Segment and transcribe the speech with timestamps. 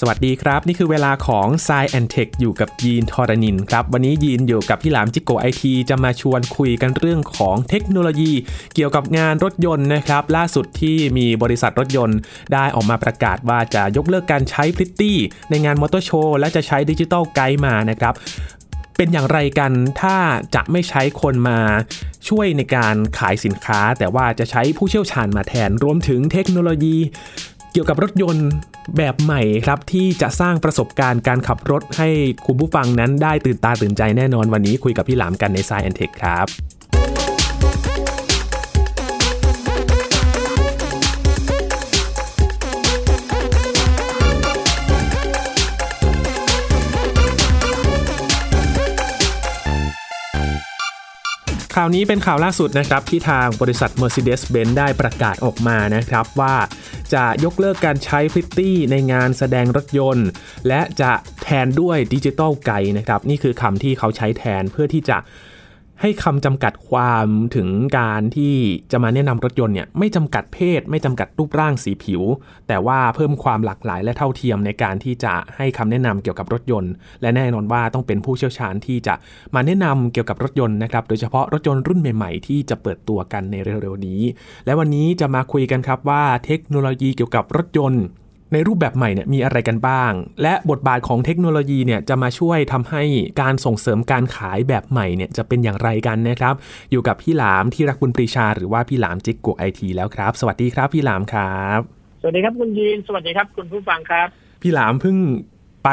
[0.00, 8.32] สวัสดีครับ นี่คือเวลาของ s ซแอนเทคอยู่กับยีนทอรานินครับ วันนี้ยีนอยู่กับพี่หลามจิ๊กโก๋ไอทีจะมาชวนคุยกันเรื่องของเทคโนโลยี
[8.74, 12.18] เกี่ยวกับงานรถยนต์นะครับ ล่าสุดที่มีบริษัทรถยนต์
[12.52, 15.16] ได้ออกมาประกาศว่าจะยกเลิกการใช้พริตตี้
[15.50, 18.14] ในงานมอเตอร์โชว์และจะใช้ digital guide มานะครับ
[18.96, 20.16] เป็นอย่างไรกันถ้า
[20.54, 21.58] จะไม่ใช้คนมา
[22.28, 26.96] ช่วยในการขายสินค้า แต่ว่าจะใช้ผู้เชี่ยวชาญมาแทนรวมถึงเทคโนโลยี
[27.72, 28.48] เกี่ยวกับรถยนต์
[28.96, 32.08] แบบใหม่ครับที่จะสร้างประสบการณ์การขับรถให้
[32.46, 36.77] คุณผู้ฟังนั้นได้ตื่นตาตื่นใจแน่นอนวันนี้คุยกับพี่หลามกันใน s ายแอนเทคครับ
[51.80, 56.56] ข่าวนี้เป็นข่าวล่าสุดนะครับที่ทางบริษัท Mercedes-Benz ได้ประกาศออกมานะครับว่า
[57.14, 60.28] จะยกเลิกการใช้พริตตี้ในงานแสดงรถยนต์
[60.68, 65.18] และจะแทนด้วยดิจิตอลไกด์นะครับนี่คือคำที่เขาใช้แทนเพื่อที่จะ
[66.00, 67.68] ให้คำจำกัดความถึง
[67.98, 68.54] การที่
[68.92, 72.22] จะมาแนะนำรถยนต์เนี่ยไม่จำกัดเพศ ไม่จำกัดรูปร่างสีผิว
[72.68, 79.14] แต่ว่าเพิ่มความหลากหลายและเท่าเทียมในการที่จะให้คำแนะนำเกี่ยวกับรถยนต์ และแน่นอนว่าต้องเป็นผู้เชี่ยวชาญที่จะ
[79.54, 84.20] มาแนะนำเกี่ยวกับรถยนต์นะครับโดยเฉพาะรถยนต์รุ่นใหม่ๆ ที่จะเปิดตัวกันในเร็วๆนี้
[84.66, 88.04] และวันนี้จะมาคุยกันครับว่าเทคโนโลยีเกี่ยวกับรถยนต์
[88.52, 93.02] ในรูปแบบใหม่เนี่ยมีอะไรกันบ้าง และบทบาทของเทคโนโลยีเนี่ยจะมาช่วยทำให้
[93.40, 96.54] การส่งเสริมการขายแบบใหม่เนี่ยจะเป็นอย่างไรกันนะครับ
[96.90, 101.80] อยู่กับพี่หลามที่รักบุญปรีชา หรือว่าพี่หลามจิกกุไอทีแล้วครับ สวัสดีครับพี่หลามครับ
[102.20, 104.28] สวัสดีครับคุณยีนสวัสดีครับคุณผู้ฟังครับ
[104.62, 105.16] พี่หลามเพิ่ง
[105.84, 105.90] ไป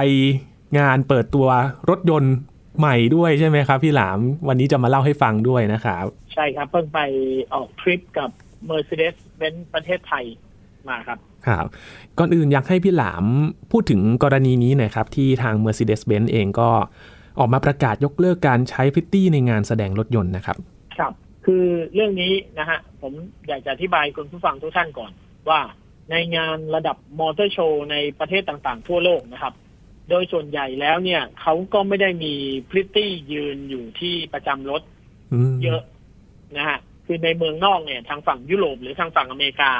[0.80, 1.48] งานเปิดตัว
[1.90, 2.36] รถยนต์
[2.80, 7.00] ใหม่ด้วยใช่ไหมครับ พี่หลามวันนี้จะมาเล่าให้ฟังด้วยนะครับ ใช่ครับเพิ่งไป
[7.54, 8.30] ออกทริปกับ
[8.70, 10.26] Mercedes-Benz ประเทศไทย
[10.90, 11.66] มาครับครับ
[12.18, 13.26] ก่อนอื่นอยากให้พี่หลาม
[13.72, 16.70] พูดถึงกรณีนี้หน่อยครับ ที่ทาง Mercedes-Benz เองก็
[17.40, 20.58] ออกมาประกาศยกเลิกการใช้พริตตี้ในงานแสดงรถยนต์นะครับ
[20.98, 21.14] ครับ
[21.46, 23.14] คือเรื่องนี้นะฮะ ผม
[23.48, 25.12] อยากจะอธิบายคุณผู้ฟังทุกท่านก่อน
[25.50, 25.60] ว่า
[26.12, 29.54] ในงานระดับมอเตอร์โชว์ในประเทศต่างๆ ทั่วโลกนะครับ
[30.10, 32.34] โดยส่วนใหญ่แล้วเนี่ยเขาก็ไม่ได้มี
[32.70, 34.82] พริตตี้ยืนอยู่ที่ประจำรถ
[35.34, 35.82] อืมเยอะ
[36.58, 39.72] นะฮะ คือในเมืองนอกเนี่ย ทางฝั่งยุโรปหรือทางฝั่งอเมริกา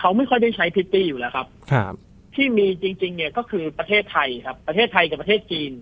[0.00, 1.94] เขาไม่ค่อยได้ใช้พริตตี้อยู่แล้วครับ ครับ
[2.34, 5.72] ที่มีจริง ๆ เนี่ยก็คือประเทศไทยครับ ประเทศไทยกับประเทศจีน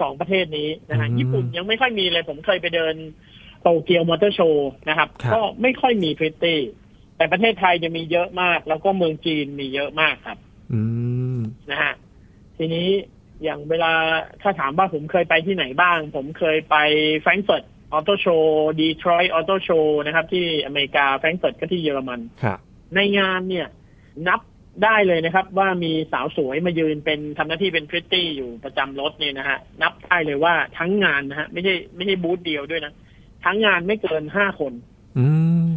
[0.00, 2.94] สองประเทศนี้นะฮะอืมญี่ปุ่นยังไม่ค่อยมีเลย ผมเคยไปเดิน
[3.62, 6.60] โตเกียวมอเตอร์โชว์นะครับครับก็ไม่ค่อยมีพริตตี้
[7.16, 10.38] แต่ประเทศไทยจะมีเยอะมาก แล้วก็เมืองจีนมีเยอะมากครับ
[10.72, 10.80] อื
[11.38, 11.94] มนะฮะ
[12.56, 12.88] ทีนี้
[13.42, 13.92] อย่างเวลา
[14.42, 16.76] ถ้าถามว่าผมเคยไปที่ไหนบ้าง ผมเคยไป
[17.20, 22.58] แฟรงก์เฟิร์ตออโตโชว์ดีทรอยต์ออโตโชว์นะครับ ที่อเมริกาแฟรงก์เฟิร์ตก็ที่เยอรมันครับ
[22.94, 23.68] ในงานเนี่ย
[24.28, 24.40] นับ
[24.84, 32.92] ได้เลยนะครับ ว่ามีสาวสวยมายืนเป็นทำหน้าที่เป็นพริตตี้อยู่ประจำรถเนี่ยนะฮะนับได้เลยว่าทั้งงานนะฮะไม่ใช่ไม่ใช่บูธเดียวด้วยนะ
[33.44, 34.72] ทั้งงานไม่เกินห้าคน
[35.18, 35.26] อื
[35.66, 35.70] ม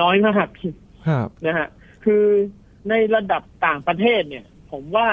[0.00, 0.50] น้อยมาก
[1.08, 1.68] ครับนะฮะ
[2.04, 2.24] คือ
[2.88, 5.08] ในระดับต่างประเทศเนี่ย ผมว่า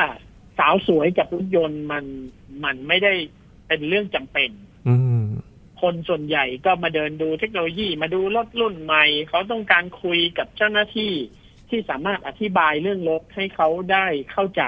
[0.59, 2.05] สาวสวยกับรถยนต์มัน
[2.63, 3.13] มันไม่ได้
[3.67, 4.49] เป็นเรื่องจำเป็น
[4.87, 5.22] อืม
[5.83, 11.13] คนส่วนใหญ่ก็มาเดินดูเทคโนโลยีมาดูรถรุ่นใหม่ เขาต้องการคุยกับเจ้าหน้าที่
[11.69, 14.63] ที่สามารถอธิบายเรื่องรถให้เขาได้เข้าใจ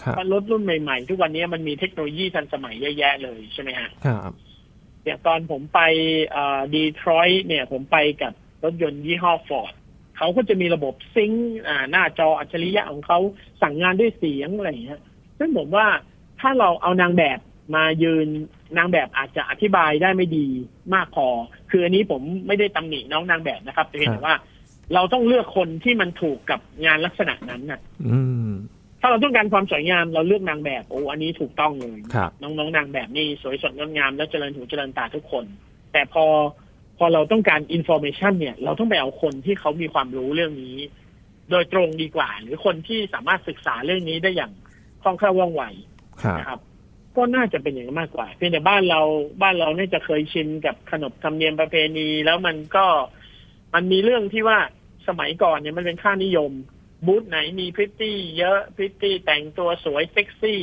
[0.00, 4.32] ครับว่ารถรุ่นใหม่ๆ ทุกวันนี้มันมีเทคโนโลยีทันสมัยเยอะแยะเลยใช่ไหมฮะครับ
[5.04, 5.80] อย่างตอนผมไป
[6.74, 8.32] ดีทรอยต์เนี่ย ผมไปกับ
[8.64, 9.72] รถยนต์ยี่ห้อฟอร์ด
[10.16, 13.18] เขาก็จะมีระบบซิงค์อ่าหน้าจออัจฉริยะของเขา
[13.62, 15.00] สั่งงานด้วยเสียงอะไรอย่างเงี้ย
[15.38, 15.86] ซึ่งผมว่า
[16.40, 17.38] ถ้าเราเอานางแบบ
[17.74, 18.26] มายืน
[18.76, 20.46] นางแบบอาจจะอธิบายได้ไม่ดี
[20.94, 21.26] มากพอ
[21.70, 24.34] คืออันนี้ผมไม่ได้ตำหนิน้องนางแบบนะครับแต่เพียงแต่ว่า
[24.94, 28.18] เราต้องเลือกคนที่มันถูกกับงานลักษณะนั้นน่ะอื
[28.48, 28.50] ม
[29.00, 35.44] ถ้าเราต้องการความสวยงามเราเลือกนางแบบโอ้อันนี้ถูกต้องเลยครับน้องๆนางแบบนี่สวยสดงดงามและเจริญหูเจริญตาทุกคน
[35.92, 36.24] แต่พอ
[36.98, 40.76] พอเราต้องการ information เนี่ย เราต้องไปเอาคนที่เขามีความรู้เรื่องนี้
[41.50, 44.52] โดยตรงดีกว่า หรือคนที่สามารถศึกษาเรื่องนี้ได้อย่าง
[45.02, 45.64] คล่องแคล่วว่องไว
[46.22, 46.60] ครับนะครับ
[47.18, 49.00] ก็น่าจะเป็นอย่างนั้นมากกว่า เพียงแต่บ้านเรา
[49.42, 52.86] บ้านเราเนี่ยจะเคยชินกับขนบธรรมเนียมประเพณี แล้วมันก็
[53.74, 54.58] มันมีเรื่องที่ว่า
[55.08, 56.50] สมัยก่อนเนี่ยมันเป็นค่านิยม
[57.06, 60.62] บูธไหนมีพริตตี้เยอะพริตตี้แต่งตัวสวยเซ็กซี่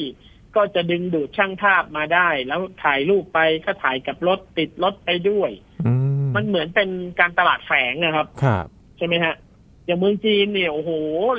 [0.56, 5.52] ก็จะดึงดูดช่างภาพมาได้ แล้วถ่ายรูปไปก็ถ่ายกับรถติดรถไปด้วย
[5.86, 5.92] อื
[6.24, 8.66] มมันเหมือนเป็นการตลาดแฝงนะครับครับ
[8.98, 9.36] ใช่ไหมฮะ
[9.86, 10.92] อย่างเมืองจีนเนี่ยโอ้โห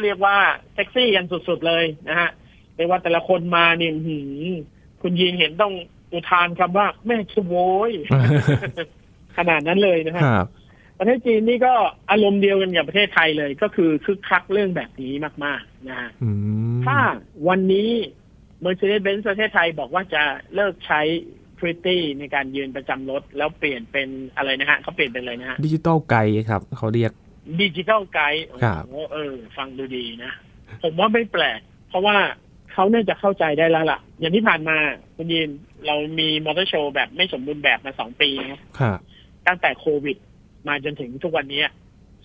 [0.02, 0.36] เรียกว่า
[0.74, 2.30] เซ็กซี่กันสุดๆเลยนะฮะ
[2.76, 4.46] เรียกว่าแต่ละคนมาเนี่ยอื้อหือ
[5.08, 5.75] คุณยีนเห็นต้อง
[6.12, 7.55] อุทานคำว่าแม่ชโว
[7.88, 7.93] ย
[9.37, 10.47] ขนาดนั้นเลยนะฮะครับ
[10.99, 11.75] ประเทศจีนนี่ก็
[12.11, 15.12] อารมณ์เดียวกันกับประเทศไทยเลย ก็คือคึกคักเรื่องแบบนี้
[15.44, 16.31] มาก ๆ นะฮะอื
[16.76, 16.99] มถ้า
[17.49, 17.91] วันนี้
[18.64, 20.23] Mercedes-Benz ประเทศไทยบอกว่าจะ
[20.55, 21.00] เลิกใช้
[21.58, 27.12] Pretty ในการยืนประจำรถ แล้วเปลี่ยนเป็นอะไรนะฮะเขาเปลี่ยนเป็นอะไรนะฮะดิจิตอลไกด์ครับ เขาเรียก
[27.61, 30.32] ดิจิ t a ลไกด์ครับโอ้เออ ฟังดูดีนะ
[30.82, 32.17] ผมว่าไม่แปลก เพราะว่า
[32.76, 34.76] เขาน่าจะเข้าใจได้แล้วล่ะ อย่างที่ผ่านมา
[35.17, 35.50] คุณยิน
[35.87, 38.99] เรามีมอเตอร์โชว์แบบไม่สมบูรณ์แบบมาสองปีนะครับ
[39.46, 40.17] ตั้งแต่โควิด
[40.69, 41.62] มาจนถึงทุกวันนี้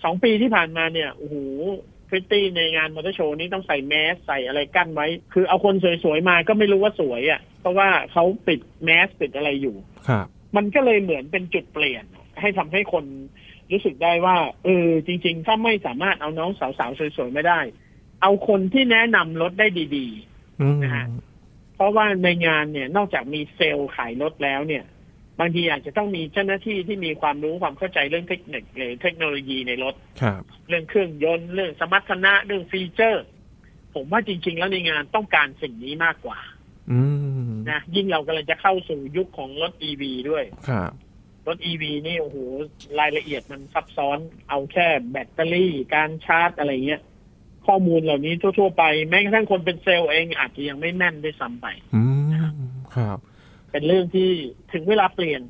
[0.04, 1.36] สองปีที่ผ่านมาเนี่ยโอ้โห
[2.08, 9.76] พริตตี้ในงานมอเตอร์โชว์นี้ต้องใส่แมสใส่อะไรกั้นไว้ คือเอาคนสวยๆมาก็ไม่รู้ว่าสวยอะ่ะ เพราะว่าเขาปิดแมสปิดอะไรอยู่
[10.08, 10.26] ครับ
[10.56, 12.04] มันก็เลยเหมือนเป็นจุดเปลี่ยน
[12.40, 13.04] ให้ทำให้คน
[13.72, 17.60] รู้สึกได้ว่าเออจริง ๆ ถ้าไม่สามารถเอาน้องสาวๆสวยๆไม่ได้
[18.22, 19.66] เอาคนที่แนะนำรถได้
[19.98, 20.31] ดีอืม
[20.82, 24.84] นะฮะๆเพราะว่าในงานเนี่ยนอกจากมีเซลล์ขายรถแล้วเนี่ย
[25.40, 33.24] บางทีอาจจะต้องมีเจ้าหน้าที่ที่มีความรู้ความเข้าใจเรื่องเทคนิคหรือเทคโนโลยีในรถครับเรื่องเครื่องยนต์เรื่องสมรรถนะเรื่อง feature
[33.94, 36.38] ผมว่าจริง ๆ แล้วในงานต้องการสิ่งนี้มากกว่า
[36.92, 37.00] อื
[37.48, 40.92] มนะยิ่งเรากำลังจะเข้าสู่ยุคของรถ EV ด้วยครับ
[41.46, 42.36] รถ EV นี่โอ้โห
[43.00, 47.02] รายละเอียดมันซับซ้อนเอาแค่แบตเตอรี่การชาร์จอะไรเงี้ย
[47.66, 52.30] ข้อมูลเหล่านี้ทั่ว ๆ ไป แม้กระทั่งคนเป็นเซลล์เองอาจจะยังไม่แม่นด้วยซ้ำไปอืม
[52.96, 53.18] ครับ
[53.70, 54.28] เป็นเรื่องที่
[54.72, 55.42] ถึงเวลาเปลี่ยน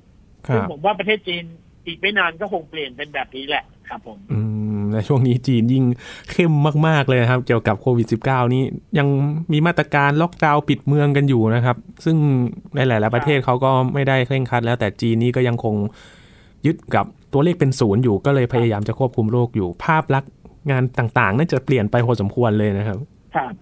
[0.49, 1.45] คซึ่รังบผมว่าประเทศจีน
[1.87, 4.41] อีกไม่นานก็คงเปลี่ยนเป็นแบบนี้แหละครับผมอื
[4.79, 5.85] มในช่วงนี้จีนยิ่ง
[6.31, 6.53] เข้ม
[6.87, 8.63] มาก ๆ เลยนะครับ เกี่ยวกับโควิด -19 นี่
[8.99, 9.09] ยัง
[9.53, 12.17] มีมาตรการล็อกดาวน์ปิดเมืองกันอยู่นะครับ ซึ่ง
[12.77, 15.75] ในหลาย ๆ ประเทศเขาก็ไม่ได้เคร่งครัดแล้วแต่จีนนี่ก็ยังคง
[16.67, 20.33] ยึดกับตัวเลขเป็นศูนย์อยู่ก็เลยพยายามจะควบคุมโรคอยู่ภาพลักษณ์
[20.71, 22.99] งานต่างๆน่าจะเปลี่ยนไปพอสมควรเลยนะครับ
[23.37, 23.53] ครับ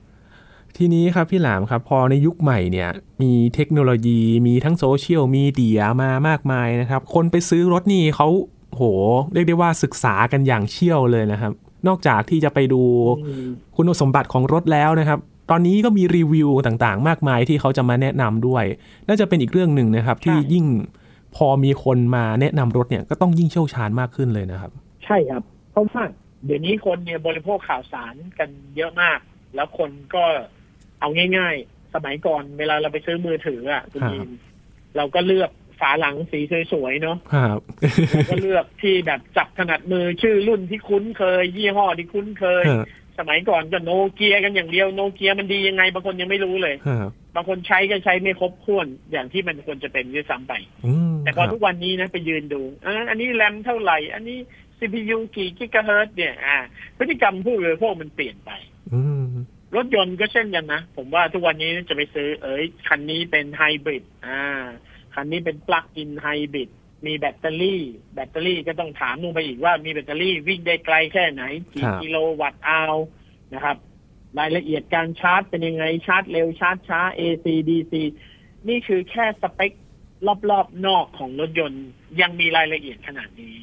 [0.76, 2.88] ทีนี้ครับพี่หลามครับพอในยุคใหม่เนี่ย
[3.22, 8.28] มีเทคโนโลยีมีทั้งโซเชียลมีเดียมามากมายนะครับ คนไปซื้อรถนี่เขา
[8.70, 8.82] โห
[9.32, 11.52] เรียกได้ว่าศึกษากันอย่างเชี่ยวเลยนะครับ
[11.88, 12.82] นอกจากที่จะไปดู
[13.26, 15.18] อืมคุณสมบัติของรถแล้วนะครับ
[15.50, 18.64] ตอนนี้ก็มีรีวิวต่างๆ มากมายที่เขาจะมาแนะนำด้วย
[19.08, 20.66] น่าจะเป็นอีกเรื่องหนึ่งนะครับ ที่ยิ่ง
[21.36, 24.70] พอมีคนมาแนะนำรถเนี่ยก็ต้องยิ่งเชี่ยวชาญมากขึ้นเลยนะครับ
[25.04, 25.42] ใช่ครับ
[25.72, 26.02] เพราะว่า
[26.44, 29.18] เดี๋ยวนี้คนเนี่ยบริโภคข่าวสารกันเยอะมาก
[29.54, 30.24] แล้วคนก็
[31.00, 34.30] เอาง่าย ๆ สมัยก่อนเวลาเราไปซื้อมือถืออะคุณครับยิน
[34.96, 35.50] เราก็เลือก
[35.80, 36.40] ฝาหลังสี
[36.72, 37.58] สวยๆเนาะครับ
[38.10, 42.64] เราก็เลือกที่แบบจับถนัดมือชื่อรุ่นที่คุ้นเคย ยี่ห้อที่คุ้นเคย
[43.18, 50.52] สมัยก่อนก็โนเกียกันอย่างเดียวโนเกียมันดียังไงบางคนยังไม่รู้เลยครับบางคนใช้ก็ใช้ไม่ครบถ้วนอย่างที่มันควรจะเป็นด้วยซ้ำไป
[50.86, 54.38] อืมแต่พอทุกวันนี้นะไปยืนดูอ่าอันนี้แรมเท่าไหร่ อันนี้
[54.80, 56.58] CPU กี่กิกะเฮิรตซ์เนี่ยอ่า
[56.98, 58.50] พฤติกรรมผู้บริโภคมันเปลี่ยนไป
[58.94, 59.26] อืม
[59.76, 64.40] รถยนต์ก็เช่นกันนะ ผมว่าทุกวันนี้จะไปซื้อ เอ้ย คันนี้เป็นไฮบริดอ่า
[65.14, 66.70] คันนี้เป็นปลั๊กอินไฮบริด
[67.06, 67.82] มีแบตเตอรี่
[68.14, 71.42] แบตเตอรี่ก็ต้องถามลงไปอีกว่ามีแบตเตอรี่วิ่งได้ไกลแค่ไหน
[71.74, 72.96] กี่กิโลวัตต์อาว
[73.54, 73.76] นะครับ
[74.38, 77.94] รายละเอียดการชาร์จเป็นยังไง ชาร์จเร็วชาร์จช้า AC DC
[78.68, 79.72] นี่คือแค่สเปค
[80.50, 81.84] รอบๆนอกของรถยนต์
[82.20, 83.56] ยังมีรายละเอียดขนาดนี้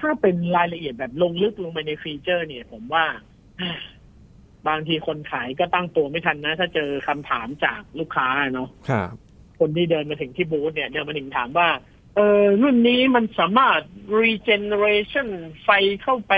[0.00, 3.04] ถ้าเป็นรายละเอียดแบบลงลึกลงไปในฟีเจอร์เนี่ย ผมว่า
[4.68, 9.12] บางทีคนขายก็ตั้งตัวไม่ทันนะ ถ้าเจอคำถามจากลูกค้าเนาะครับ
[9.58, 11.68] คนที่เดินมาถึงที่บูธเนี่ย เดินมาถึงถามว่า
[12.16, 13.80] เออรุ่นนี้มันสามารถ
[14.22, 15.28] regeneration
[15.62, 15.68] ไฟ
[16.02, 16.32] เข้าไป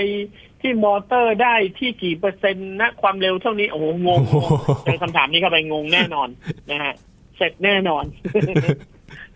[0.60, 6.28] ที่มอเตอร์ได้ที่กี่เปอร์เซ็นต์นะ ความเร็วเท่านี้ โอ้โหงงโอ้โหเจอคำถามนี้เข้าไปงงแน่นอน
[6.70, 6.94] นะฮะ
[7.36, 8.04] เสร็จแน่นอน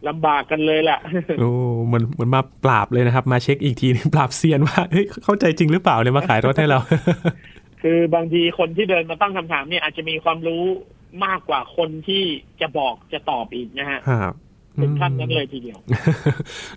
[0.09, 0.99] ลำบากกันเลยล่ะ
[1.39, 1.49] โอ้
[1.87, 6.79] เหมือนเหมือนมาปราบเลยนะครับ มาเช็คอีกทีนึงปราบเซียนว่าเฮ้ยเข้าใจจริงหรือเปล่าเนี่ยมาขายรถให้เรา
[7.83, 10.65] คือบางทีคนที่เดินมาตั้งคำถามเนี่ยอาจจะมีความรู้
[11.25, 12.23] มากกว่าคนที่
[12.61, 14.35] จะบอกจะตอบอีกนะฮะครับ
[14.81, 15.79] ถึงขั้นนั้นเลยทีเดียว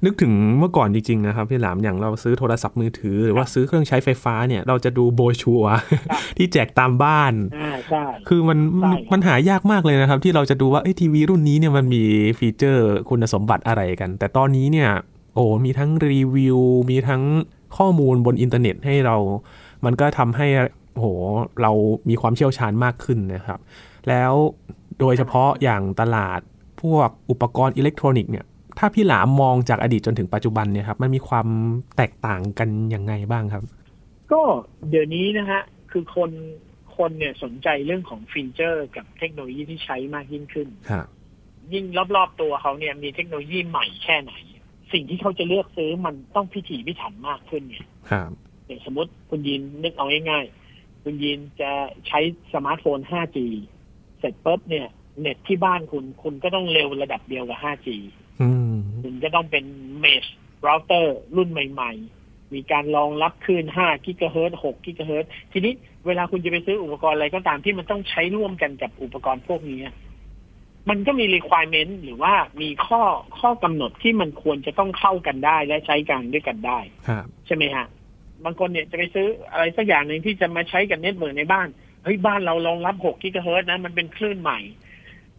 [0.05, 5.79] นึกถึงเมื่อก่อนจริงๆนะครับพี่หลามอย่างเราซื้อโทรศัพท์มือถือ หรือว่าซื้อเครื่องใช้ไฟฟ้าเนี่ย เราจะดูโบรชัวร์ครั
[6.17, 12.03] บที่แจกตามบ้านอ่าใช่คือมันใช่มันหายากมากเลยนะครับ ที่เราจะดูว่าเอ้ยทีวีรุ่นนี้เนี่ยมันมี
[12.39, 14.89] ฟีเจอร์คุณสมบัติอะไรกัน แต่ตอนนี้เนี่ย
[15.35, 16.59] โอ้มีทั้งรีวิว
[16.89, 17.23] มีทั้ง
[17.77, 19.17] ข้อมูลบนอินเทอร์เน็ตให้เรา
[19.85, 20.47] มันก็ทำให้
[20.93, 21.07] โอ้โห
[21.61, 21.71] เรา
[22.09, 23.59] มีความเชี่ยวชาญมากขึ้นนะครับ
[24.09, 24.33] แล้ว
[24.99, 26.54] โดยเฉพาะอย่างตลาดพ
[26.93, 28.45] วกอุปกรณ์อิเล็กทรอนิกส์เนี่ย
[28.79, 31.47] ถ้าพี่หลามมองจากอดีตจนถึงปัจจุบันเนี่ยครับมันมีความ
[31.97, 33.63] แตกต่างกันยังไงบ้างครับ
[34.31, 34.41] ก็
[34.89, 35.61] เดี๋ยวนี้นะฮะ
[35.91, 36.31] คือคน
[36.97, 41.05] คนเนี่ยสนใจเรื่องของฟีเจอร์ กับเทคโนโลยีที่ใช้มากยิ่งขึ้นครับ
[41.73, 44.33] ยิ่งรอบๆตัวเขาเนี่ยมีเทคโนโลยีใหม่แค่ไหน
[44.93, 48.31] สิ่งที่เขาจะเลือกซื้อมันต้องพิถีพิถันมากขึ้นเนี่ยครับ
[48.65, 51.71] อย่างสมมติคุณยินนึกเอาง่ายๆคุณยินจะ
[52.07, 52.19] ใช้
[52.53, 53.37] สมาร์ทโฟน 5G
[54.19, 54.87] เสร็จปุ๊บเนี่ย
[55.19, 57.87] เน็ตที่บ้านคุณ คุณก็ต้องเร็วระดับเดียวกับ 5G
[58.41, 59.63] อืมคุณก็ต้องเป็น
[60.03, 60.29] Mesh
[60.65, 61.91] router รุ่นใหม่
[62.21, 65.73] ๆ มีการรองรับคลื่น5กิกะเฮิรตซ์6กิกะเฮิรตซ์ทีนี้
[66.05, 69.79] เวลาคุณจะไปซื้ออุปกรณ์อะไรก็ตามที่มันต้องใช้ร่วมกันกับอุปกรณ์พวกนี้
[70.89, 73.01] มันก็มี requirement หรือว่ามีข้อ
[73.39, 77.85] ข้อกำหนดที่มันควรจะต้องเข้ากันได้และใช้กันด้วยกันได้ครับใช่ไหมฮะ
[78.43, 81.67] บางคนเนี่ยจะไปซื้ออะไรสักอย่างหนึ่งที่จะมาใช้กับ network ในบ้าน
[82.03, 84.59] เฮ้ยบ้านเรารองรับ6กิกะเฮิรตซ์นะมันเป็นคลื่นใหม่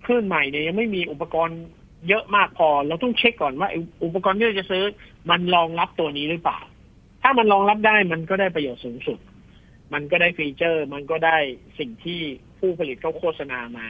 [0.06, 1.60] คลื่นใหม่เนี่ยยังไม่มีอุปกรณ์
[2.08, 4.84] เยอะมากพอ เราต้องเช็คก่อนว่าไอ้อุปกรณ์ที่เราจะซื้อ
[5.30, 6.58] มันรองรับตัวนี้หรือเปล่า
[7.22, 9.18] ถ้ามันรองรับได้มันก็ได้ประโยชน์สูงสุด
[9.92, 11.38] มันก็ได้ฟีเจอร์ มันก็ได้
[11.78, 12.20] สิ่งที่
[12.58, 13.86] ผู้ผลิตเขาโฆษณามา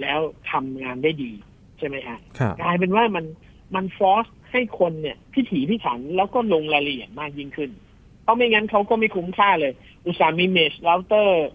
[0.00, 0.18] แล้ว
[0.50, 1.32] ทำงานได้ดี
[1.78, 3.24] ใช่ไหมฮะครับกลายเป็นว่ามัน
[3.74, 7.70] มัน force ให้คนเนี่ยพิถีพิถันแล้วก็ลงรายละเอียดมากยิ่งขึ้น
[8.22, 9.72] เพราะไม่งั้นเขาก็ไม่คุ้มค่าเลย
[10.06, 11.46] อุตส่าห์มี Mesh router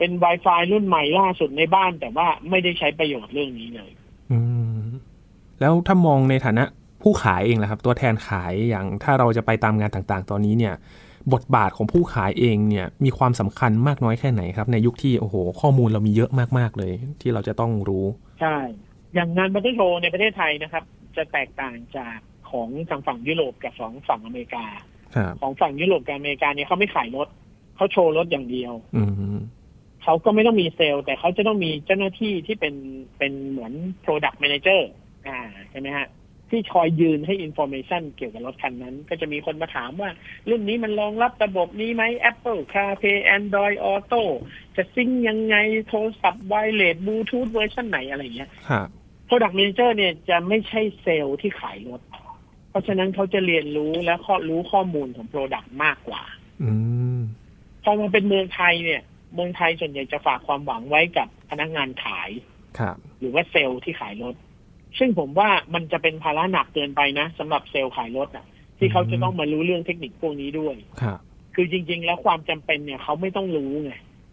[0.00, 3.90] เป็น Wi-Fi รุ่นใหม่ล่าสุดในบ้าน แต่ว่าไม่ได้ใช้ประโยชน์เรื่องนี้เลย
[4.32, 4.38] อื
[4.78, 4.80] ม
[5.60, 6.64] แล้วถ้ามองในฐานะ
[7.02, 10.74] ผู้ขายเองล่ะครับ ตัวแทนขายอย่างถ้าเราจะไปตามงานต่างๆ ตอนนี้เนี่ย
[11.32, 18.04] บทบาทของผู้ขายเองเนี่ย มีความสำคัญมากน้อยแค่ไหนครับ ในยุคที่โอ้โห ข้อมูลเรามีเยอะมากๆเลย ที่เราจะต้องรู้
[18.40, 18.56] ใช่
[19.14, 20.84] อย่างงานบัตเตอร์โชว์ในประเทศไทยนะครับ
[21.16, 22.18] จะแตกต่างจาก
[22.50, 24.64] ของทางฝั่งยุโรปกับของฝั่งอเมริกา
[25.16, 27.28] ครับของฝั่งยุโรปกับอเมริกาเนี่ยเขาไม่ขายรถ
[27.76, 29.02] เขาโชว์รถอย่างเดียวอื
[29.36, 29.38] ม
[30.04, 32.74] เขาก็ไม่ต้องมีเซลล์ แต่เขาจะต้องมีเจ้าหน้าที่ที่เป็น
[33.18, 33.72] เป็นเหมือน
[34.04, 34.80] Product Manager
[35.28, 35.40] อ่า
[35.70, 36.08] ใช่ไหมฮะ
[36.50, 40.10] ที่คอยยืนให้ Information เกี่ยวกับรถคันนั้น ก็จะมีคนมาถามว่า
[40.48, 44.22] รุ่นนี้มันรองรับระบบนี้ไหม Apple CarPlay Android Auto
[44.76, 45.56] จะ sync ยังไง
[45.88, 48.88] โทรศัพท์ wireless บลูทูธเวอร์ชันไหนอะไรอย่างเงี้ยครับ
[49.28, 52.00] Product Manager เนี่ยจะไม่ใช่เซลล์ที่ขายรถ
[52.70, 56.22] เพราะฉะนั้นเขาจะเรียนรู้และข้อรู้ข้อมูลของ Product มากกว่า
[56.62, 56.70] อื
[57.16, 57.20] ม
[57.82, 59.02] พอมาเป็นเมืองไทยเนี่ย
[59.34, 62.30] เมืองไทยส่วนใหญ่จะฝากความหวังไว้กับพนักงานขาย
[62.78, 64.34] ครับ หรือว่าเซลล์ที่ขายรถ
[64.98, 68.46] ซึ่งผมว่ามันจะเป็นภาระหนักเกินไปนะสำหรับเซลล์ขายรถอะ
[68.78, 71.18] ที่เขาจะต้องมารู้เรื่องเทคนิคพวกนี้ด้วยครับ
[71.54, 73.92] คือจริง ๆ แล้วความจำเป็นเนี่ยเขาไม่ต้องรู้ไง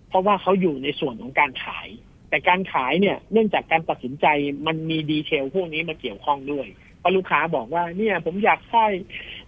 [0.10, 1.88] เพราะว่าเขาอยู่ในส่วนของการขาย
[2.30, 4.26] แต่การขายเนี่ย เนื่องจากการตัดสินใจ
[4.68, 6.68] มันมี detail พวกนี้มาเกี่ยวข้องด้วย
[7.00, 8.86] เพราะลูกค้าบอกว่าเนี่ย ผมอยากได้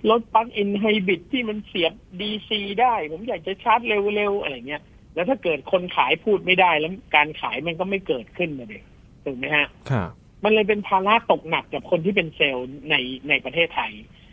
[0.09, 3.79] รถปลั๊กอินไฮบริดที่มันเสียบ DC ได้ ผมอยากจะชาร์จ
[4.15, 4.81] เร็วๆอะไรเงี้ย
[5.19, 8.83] แล้วถ้าเกิดคนขายพูดไม่ได้แล้วการขายมันก็ไม่เกิดขึ้นนะเด็ก
[9.25, 10.09] ถูกไหมฮะครับ
[10.43, 12.95] มันเลยเป็นภาระตกหนักกับคนที่เป็นเซลล์ใน
[13.29, 13.91] ในประเทศไทย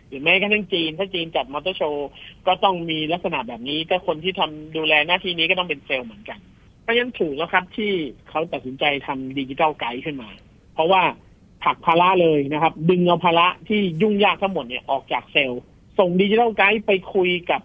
[0.09, 2.11] หรือแม้กระทั่งจีน ถ้าจีนจัดมอเตอร์โชว์
[2.47, 6.39] ก็ต้องมีลักษณะแบบนี้ถ้าคนที่ทำดูแลหน้าที่นี้ก็ต้องเป็นเซลล์เหมือนกัน
[6.83, 7.93] เพราะฉะนั้นถูกแล้วครับที่
[8.29, 10.29] เขาตัดสินใจทำดิจิทัลไกด์ขึ้นมา
[10.75, 11.03] เพราะว่า
[11.63, 15.63] ผลักภาระเลยนะครับ ดึงเอาภาระที่ยุ่งยากทั้งหมดเนี่ยออกจากเซลล์
[15.99, 17.61] ส่งดิจิทัลไกด์ไปคุยกับ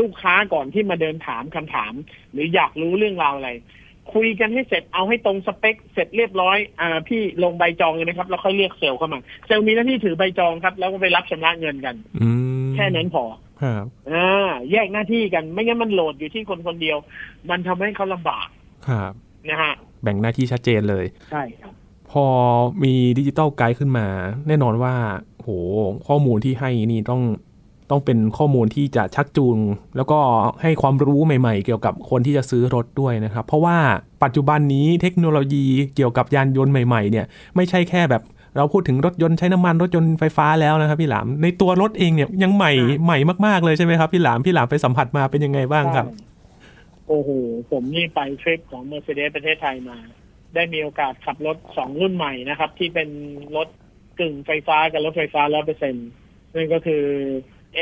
[0.00, 1.92] ลูกค้าก่อนที่มาเดินถามคำถาม
[2.32, 3.50] หรืออยากรู้เรื่องราวอะไร
[4.14, 12.28] คุยกันให้เสร็จเอาให้ตรงสเปค เสร็จเรียบร้อยอ่าพี่ลงใบจองเลยนะครับ แล้วค่อยเรียกเซลล์เข้ามา เซลล์มีหน้าที่ถือใบจองครับ แล้วก็ไปรับชำระเงินกันอื
[12.66, 13.24] มแค่นั้นพอ
[13.62, 16.98] ครับอ่าแยกหน้าที่กันไม่งั้นมันโหลดอยู่ที่คนคนเดียว
[17.50, 18.48] มันทำให้เขาลำบาก
[18.88, 19.12] ครับ
[19.48, 21.72] นะฮะแบ่งหน้าที่ชัดเจนเลยใช่ครับ
[22.10, 22.26] พอ
[22.84, 24.06] มี digital guide ขึ้นมา
[24.48, 24.94] แน่นอนว่า
[25.36, 25.48] โห
[26.06, 27.22] ข้อมูลที่ให้นี่ต้อง
[27.90, 29.58] ต้องเป็นข้อมูลที่จะชักจูง
[29.96, 30.18] แล้วก็
[30.62, 33.76] ให้ความรู้ใหม่ ๆ เกี่ยวกับคนที่จะซื้อรถด้วยนะครับ เพราะว่า
[34.24, 35.66] ปัจจุบันนี้เทคโนโลยี
[35.96, 37.26] เกี่ยวกับยานยนต์ใหม่ๆเนี่ย
[37.56, 38.22] ไม่ใช่แค่แบบ
[38.56, 46.26] เราพูดถึงรถยนต์ใช้น้ำมันรถยนต์ไฟฟ้าแล้วนะครับพี่หลามในตัวรถเองเนี่ยยังใหม่ใช่ใหม่มากๆเลยใช่ไหมครับพี่หลามพี่หลามไปสัมผัสมาเป็นยังไงบ้างครับใช่
[47.08, 47.30] โอ้โห
[47.70, 49.98] ผมนี่ไปทริปของ Mercedes ประเทศไทยมา
[50.54, 53.08] ได้มีโอกาสขับรถสองรุ่นใหม่นะครับ ที่เป็น
[53.56, 53.68] รถ
[54.18, 56.08] กึ่งไฟฟ้ากับรถไฟฟ้าร้อยเปอร์เซ็นต์
[56.54, 57.04] นั่นก็คือ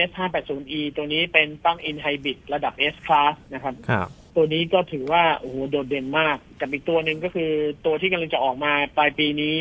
[0.06, 7.50] S580e ตัวนี้เป็นตั้ง in hybrid ระดับ S class นะครับ ครับตัวนี้ก็ถือว่าโอ้โหโดดเด่นมากกับอีกตัวหนึ่งก็คือ
[7.84, 9.56] ตัวที่กำลังจะออกมาปลายปีนี้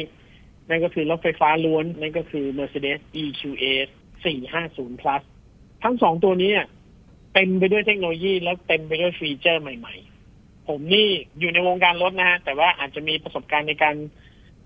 [0.70, 3.88] นั่นก็คือรถไฟฟ้าล้วน นั่นก็คือ Mercedes EQS
[4.24, 5.22] 450 plus
[5.84, 6.68] ทั้งสองตัวนี้เนี่ย
[7.34, 9.96] เต็มไปด้วยเทคโนโลยีแล้วเต็มไปด้วยฟีเจอร์ใหม่
[10.32, 11.08] ๆ ผมนี่
[11.40, 13.96] อยู่ในวงการรถนะฮะ แต่ว่าอาจจะมีประสบการณ์ในการ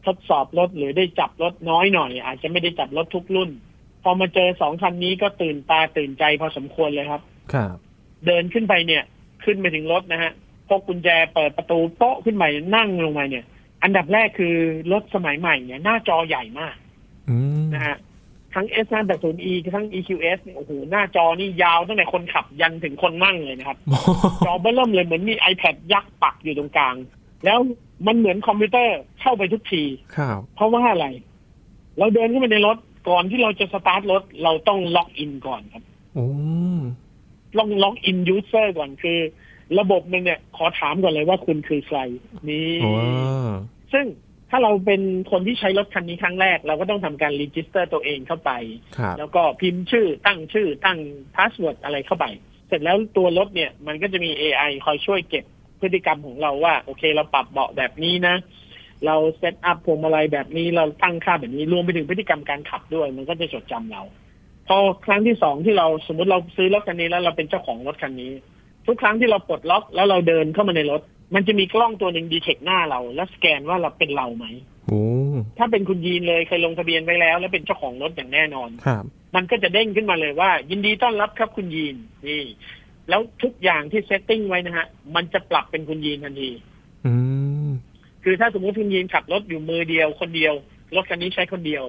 [0.06, 3.50] ทดสอบรถหรือได้จับรถน้อยหน่อย อาจจะไม่ได้จับรถทุกรุ่น
[4.04, 7.22] พอมาเจอสองคันนี้ก็ตื่นตาตื่นใจพอสมควรเลยครับ
[7.54, 7.76] ครับ
[8.26, 9.04] เดินขึ้นไปเนี่ย
[9.46, 10.32] ขึ้นไปถึงรถนะฮะ
[10.70, 12.44] พกกุญแจเปิดประตูโต๊ะขึ้นไป
[12.76, 13.46] นั่งลงมาเนี่ย
[13.84, 14.56] อันดับแรกคือ
[14.92, 16.76] รถสมัยใหม่เนี่ยหน้าจอใหญ่มาก
[17.30, 17.98] อืมนะฮะ
[18.54, 23.78] ทั้ง S 5 8 0 E ทั้ง EQS เนี่ยโอ้โหหน้าจอนี่ยาวตั้งแต่คนขับยันถึงคนนั่งเลยนะครับ
[24.46, 26.96] จอเบิ่มเลยเหมือนมี iPad ยักษ์ปักอยู่ตรงกลาง
[27.46, 27.60] แล้ว
[28.08, 29.84] มันเหมือนคอมพิวเตอร์เข้าไปทุกที
[30.18, 31.08] ครับเพราะว่าอะไร
[31.98, 32.78] เราเดินเข้าไปในรถ
[33.10, 35.84] ก่อนที่เราจะสตาร์ทรถเราต้อง login ก่อนครับ
[36.16, 36.28] โอ้
[37.60, 39.20] ต้อง login user ก่อนคือ
[39.80, 42.00] ระบบหนึ่งเนี่ย ขอถามก่อนเลยว่าคุณคือใคร
[42.50, 42.92] นี่โอ้
[43.94, 44.06] ซึ่ง
[44.50, 45.02] ถ้าเราเป็น
[45.32, 48.52] คนที่ใช้รถคันนี้ครั้งแรก เราก็ต้องทำการ register ตัวเองเข้าไป
[48.98, 51.00] ครับแล้วก็พิมพ์ชื่อตั้งชื่อตั้ง
[51.36, 52.26] password อะไรเข้าไป
[52.68, 55.46] เสร็จแล้วตัวรถเนี่ยมันก็จะมี AI คอยช่วยเก็บ
[55.82, 58.36] พฤติกรรมของเราว่า โอเคเราปรับเบาะแบบนี้นะ
[59.06, 64.02] เรา setup พวงมาลัยแบบนี้เราตั้งค่าแบบนี้รวมไปถึงพฤติกรรมการขับด้วย มันก็จะจดจำเรา
[64.68, 68.32] พอครั้งที่สองที่เราสมมติเราซื้อรถคันนี้แล้วเราเป็นเจ้าของรถคันนี้
[68.88, 71.02] ทุกครั้งที่เราปลดล็อกแล้วเราเดินเข้ามาในรถ
[71.36, 74.46] มันจะมีกล้องตัวหนึ่งดีเทคหน้าเรา แล้วสแกนว่าเราเป็นเราไหม
[74.88, 75.04] โอ้
[75.58, 79.04] ถ้าเป็นคุณยีนเลยเคยลงทะเบียนไว้แล้ว และเป็นเจ้าของรถอย่างแน่นอนครับ
[79.36, 81.96] มันก็จะเด้งขึ้นมาเลยว่า ยินดีต้อนรับครับคุณยีน
[82.28, 82.44] นี่
[83.10, 86.50] แล้วทุกอย่างที่เซตติ้งไว้นะฮะ มันจะปรับเป็นคุณยีนทันที
[87.06, 87.14] อื
[87.49, 87.49] ม
[88.24, 90.54] คือถ้าสมมติคุณยีนขับรถอยู่มือเดียวคนเดียว
[90.96, 91.84] รถคันนี้ใช้คนเดียว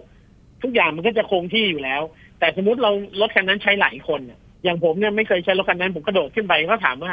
[0.62, 2.02] ทุกอย่างมันก็จะคงที่อยู่แล้ว
[2.38, 4.20] แต่สมมติเรารถคันนั้นใช้หลายคน
[4.64, 7.12] อย่างผมเนี่ยไม่เคยใช้รถคันนั้นผมกระโดดขึ้นไปก็ถามว่า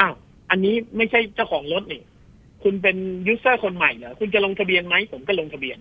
[0.00, 0.14] อ้าว
[0.50, 2.02] อันนี้ไม่ใช่เจ้าของรถนี่
[2.62, 2.96] คุณเป็น
[3.26, 5.78] user คนใหม่เหรอคุณจะลงทะเบียนไหมผมก็ลงทะเบียน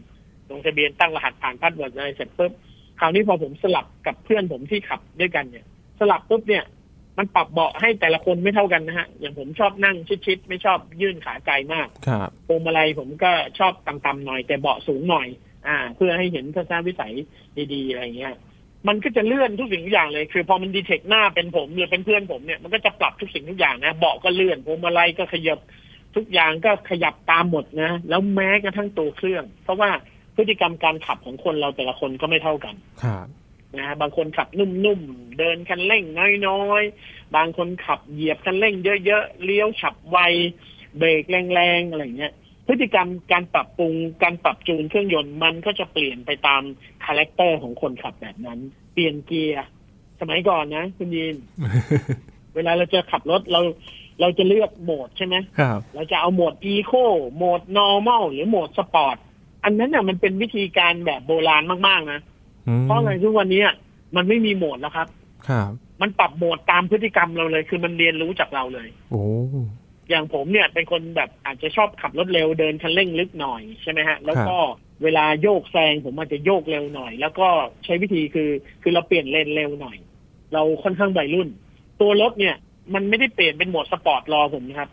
[0.51, 2.51] ลงทะเบียนตั้งรหัสผ่าน password อะไรเสร็จปุ๊บ
[3.00, 5.65] คราวนี้พอผมสลับกับเพื่อนผมที่ขับด้วยกันเนี่ย
[6.00, 6.63] สลับปุ๊บเนี่ย
[7.17, 9.95] มันปรับเบาะให้แต่ละคนไม่เท่ากันนะฮะ อย่างผมชอบนั่ง
[10.27, 15.27] ชิดๆไม่ชอบยื่นขาไกลมากครับพวงมาลัยผมก็ชอบต่ำๆหน่อย แต่เบาะสูงหน่อย
[15.67, 17.13] อ่า เพื่อให้เห็นทัศนวิสัย
[17.74, 18.36] ดีๆอะไรเงี้ย
[18.88, 25.59] มันก็จะเลื่อนทุกสิ่งทุกอย่างเลย คือพอมันดีเทคหน้าเป็นผมหรือเป็นเพื่อนผมเนี่ยมันก็จะปรับทุกสิ่งทุกอย่างนะเบาะก็เลื่อนพวงมาลัยก็ขยับ
[26.15, 29.89] ทุกอย่างก็ขยับตามหมดนะ แล้วแม้กระทั่งตัวเครื่อง เพราะว่า
[30.36, 33.27] พฤติกรรมการขับของคนเราแต่ละคนก็ไม่เท่ากันครับ
[33.75, 36.03] นะฮะบางคนขับนุ่มๆ เดินคันเร่ง
[36.47, 40.17] น้อยๆ บางคนขับเหยียบคันเร่งเยอะๆ เลี้ยวฉับไว
[40.97, 42.33] เบรกแรงๆ อะไรเงี้ย
[42.67, 43.93] พฤติกรรมการปรับปรุง
[44.24, 46.62] การปรับจูนเครื่องยนต์มันก็จะเปลี่ยนไปตาม
[47.05, 48.59] character ของคนขับแบบนั้น
[48.93, 49.67] เปลี่ยนเกียร์
[50.19, 51.36] สมัยก่อนนะ คุณยิน
[52.55, 53.62] เวลาเราจะขับรถเรา
[54.21, 57.05] เราจะเลือกโหมดใช่ไหมครับเราจะเอาโหมด Eco
[57.36, 59.17] โหมด Normal หรือโหมด Sport
[59.63, 62.37] อันนั้นน่ะมันเป็นวิธีการแบบโบราณมากๆนะอืม
[62.83, 63.63] เพราะอะไรทุกวันนี้
[64.15, 65.07] มันไม่มีโหมดแล้วครับ
[65.50, 65.71] ครับ
[66.01, 69.24] มันปรับโหมดตามพฤติกรรมเราเลย คือมันเรียนรู้จากเราเลย โอ้
[70.09, 74.55] อย่างผมเนี่ยเป็นคนแบบอาจจะชอบขับรถเร็วเดินคันเร่งลึกหน่อยใช่ไหมฮะ แล้วก็
[75.03, 77.48] เวลาโยกแซงผมอาจจะโยกเร็วหน่อย แล้วก็
[77.85, 78.50] ใช้วิธีคือ
[78.81, 79.98] คือเราเปลี่ยนเลนเร็วหน่อย
[80.53, 81.48] เราค่อนข้างวัยรุ่น
[82.01, 82.55] ตัวรถเนี่ย
[82.94, 84.89] มันไม่ได้เปลี่ยนเป็นโหมดสปอร์ตรอผมนะครับ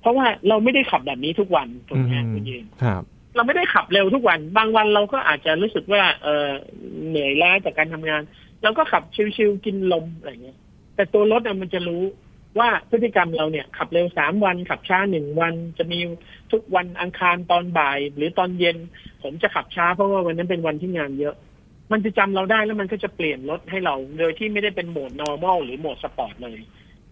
[0.00, 3.02] เพราะว่าเราไม่ได้ขับแบบนี้ทุกวันถูกไหมฮะคุณยืนครับ
[3.34, 6.48] เราไม่ได้ขับเร็วทุกวัน บางวันเราก็อาจจะรู้สึกว่า เออ
[7.08, 8.22] เหนื่อยล้าจากการทำงาน
[8.62, 9.02] เราก็ขับ
[9.36, 10.58] ชิวๆกินลมอะไรเงี้ย
[10.94, 12.02] แต่ตัวรถน่ะมันจะรู้
[12.58, 15.98] ว่าพฤติกรรมเราเนี่ย ขับเร็วสามวัน ขับช้าหนึ่งวัน จะมี
[16.52, 18.76] ทุกวันอังคารตอนบ่าย หรือตอนเย็น
[19.22, 21.34] ผมจะขับช้าเพราะว่าวันนั้นเป็นวันที่งานเยอะ
[21.92, 26.58] มันจะจำเราได้แล้วมันก็จะเปลี่ยนรถให้เรา โดยที่ไม่ได้เป็นโหมด normal หรือโหมดสปอร์ตเลย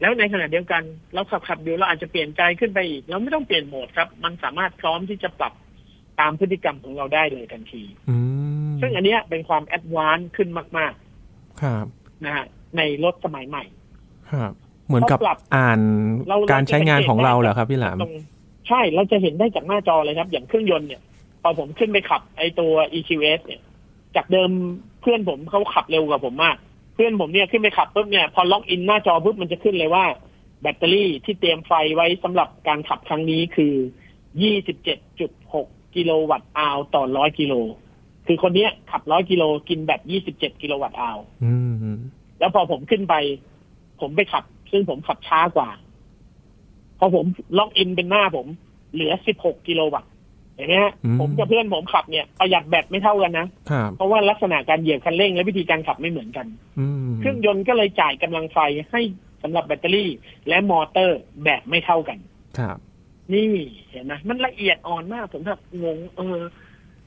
[0.01, 0.83] แล้วในขณะเดียวกัน
[1.15, 5.53] เราขับขับอยู่เราอาจจะเปลี่ยนใจขึ้นไปอีก เราไม่ต้องเปลี่ยนโหมดครับ มันสามารถพร้อมที่จะปรับ
[6.21, 8.17] ตามพฤติกรรมของเราได้เลยทันทีอื
[8.69, 10.93] มซึ่งอันเนี้ยเป็นความ advance ขึ้นมาก
[11.63, 13.65] ครับๆนะฮะในรถสมัยใหม่
[14.33, 14.53] ครับ
[14.87, 15.81] เหมือนกับเขาปรับอ่าน
[16.29, 18.15] เราการใช้งานของเราเหรอครับพี่หลามตรง
[18.69, 21.03] ใช่เราจะเห็นได้จากหน้าจอเลยครับ อย่างเครื่องยนต์เนี่ย
[21.43, 23.63] พอผมขึ้นไปขับไอตัว EQS เนี่ย
[24.17, 24.51] จากเดิม
[25.01, 26.57] เพื่อนผมเขาขับเร็วกว่าผมมาก
[26.95, 30.05] เพื่อนผมเนี่ยขึ้นไปขับปุ๊บเนี่ย พอ login หน้าจอปุ๊บมันจะขึ้นเลยว่า
[30.63, 33.75] แบตเตอรี่ที่เตรียมไฟไว้สำหรับการขับครั้งนี้คือ
[34.55, 35.38] 27.6
[35.97, 37.55] กิโลวัตต์อาวต่อ100กิโล
[38.27, 40.01] คือคนเนี้ยขับ100กิโลกินแบบ
[40.35, 41.55] 27กิโลวัตต์อาวอื
[41.95, 41.97] ม
[42.39, 43.15] แล้วพอผมขึ้นไป
[44.01, 45.69] ผมไปขับ ซึ่งผมขับช้ากว่า
[46.99, 47.25] พอผม
[47.59, 48.47] ล็อกอินเป็นหน้าผม
[48.93, 50.11] เหลือ16กิโลวัตต์
[50.57, 56.47] เห็นไหมฮะอืมผมกับเพื่อนผมขับเนี่ยประหยัดแบตไม่เท่ากันนะครับเพราะว่าลักษณะการเหยียบคันเร่งและวิธีการขับไม่เหมือนกัน
[56.79, 58.59] อืมเครื่องยนต์ก็เลยจ่ายกำลังไฟ
[58.91, 59.01] ให้
[59.43, 60.11] สำหรับแบตเตอรี่
[60.49, 62.19] และมอเตอร์แบบไม่เท่ากัน
[62.59, 62.79] ครับ
[63.33, 63.47] นี่
[63.91, 66.39] เห็นไหมมันละเอียดอ่อนมากผมแบบงงเออ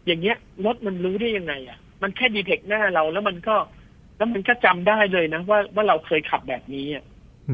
[0.05, 3.55] อย่างเงี้ยรถมันรู้ได้ยังไง อะ มันแค่ detect หน้าเราแล้วมันก็
[4.17, 7.03] แล้วมันก็จำได้เลยนะว่าว่าเราเคยขับแบบนี้อะ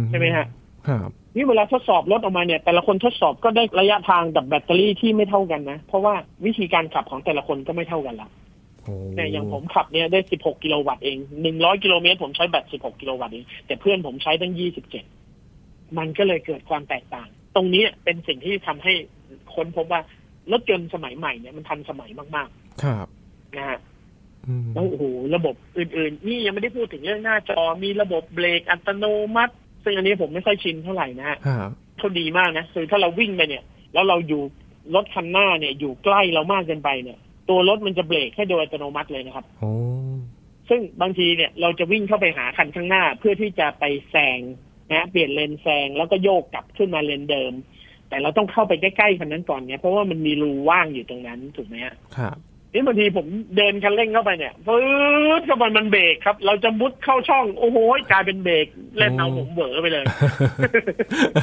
[0.10, 0.46] ใช่ไหมฮะ
[0.88, 6.14] ครับนี่เวลาทดสอบรถออกมาเนี่ย แต่ละคนทดสอบก็ได้ระยะทางกับแบตเตอรี่ที่ไม่เท่ากันนะเพราะว่า
[6.46, 8.30] วิธีการขับของแต่ละคนก็ไม่เท่ากันละ
[8.84, 11.18] โอ้เนี่ยอย่างผมขับเนี่ยได้ 16 กิโลวัตต์เอง
[11.52, 14.54] 100กิโลเมตรผมใช้แบต 16 กิโลวัตต์เองแต่เพื่อนผมใช้ตั้ง
[15.26, 18.94] 27 มันก็เลยเกิดความแตกต่าง ตรงนี้เป็นสิ่งที่ทำให้
[19.56, 20.02] ค้นพบว่า
[20.52, 22.50] รถยนต์สมัยใหม่เนี่ยมันทันสมัยมาก
[22.84, 23.80] ครับๆนะฮะ
[24.48, 25.04] อืมแล้วโอ้โห
[25.36, 34.42] ระบบอื่น ๆ นี่ยังไม่ได้พูดถึงเรื่องหน้าจอมีระบบเบรกอัตโนมัติ ซึ่งอันนี้ผมไม่ค่อยชินเท่าไหร่นะฮะครับเขาดีมากนะคือถ้าเราวิ่งไปเนี่ย แล้วเราอยู่
[34.96, 37.18] รถคันหน้าเนี่ย อยู่ใกล้เรามากเกินไปเนี่ย
[37.50, 39.72] ตัวรถมันจะเบรกให้โดยอัตโนมัติเลยนะครับโอ้
[40.70, 44.40] ซึ่งบางทีเนี่ยเราจะวิ่งเข้าไปหาคันข้างหน้าเพื่อที่จะไปแซง
[44.92, 47.54] นะเปลี่ยนเลนแซงแล้วก็โยกกลับขึ้นมาเลนเดิม
[48.10, 51.76] แต่เราต้องเข้าไปใกล้ๆคันนั้นก่อนเนี่ยเพราะว่ามันมีรูว่างอยู่ตรงนั้นถูกไหม
[52.18, 52.38] ครับ
[52.74, 53.26] นี่บางทีผม
[53.58, 54.84] เดินคันเร่งเข้าไปเนี่ยปื๊
[55.40, 57.78] ดเข้าไปมันเบรกครับ เราจะมุดเข้าช่อง โอ้โห
[58.12, 60.06] กลายเป็นเบรกเล่นเอาผมเบอไปเลย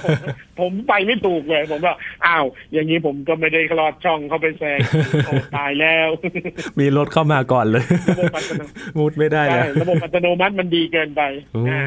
[0.05, 0.13] ผม
[0.61, 1.95] ผมไปไม่ถูกเลย ผมว่า
[2.27, 4.79] อ้าว อย่างนี้ผมก็ไม่ได้คลอดช่องเข้าไปแซง
[5.27, 6.09] โอ้ตายแล้ว
[6.81, 8.63] มีรถเข้ามาก่อนเลยระบบอัตโน
[8.99, 11.83] มุดไม่ได้ใช่แล้วระบบอัตโนมัติมันดีเกินไปโอ้นะ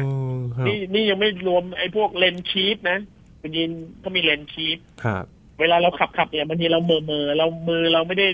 [0.56, 2.98] ครับนี่นี่ยังไม่รวมไอ้พวกเลนคีฟนะ
[3.40, 3.70] คุณยิน
[4.00, 5.24] เขามีเลนคีฟครับ
[5.60, 8.28] เวลาเราขับขับเนี่ยบางทีเราเมือเมอเรามือเราไม่ได้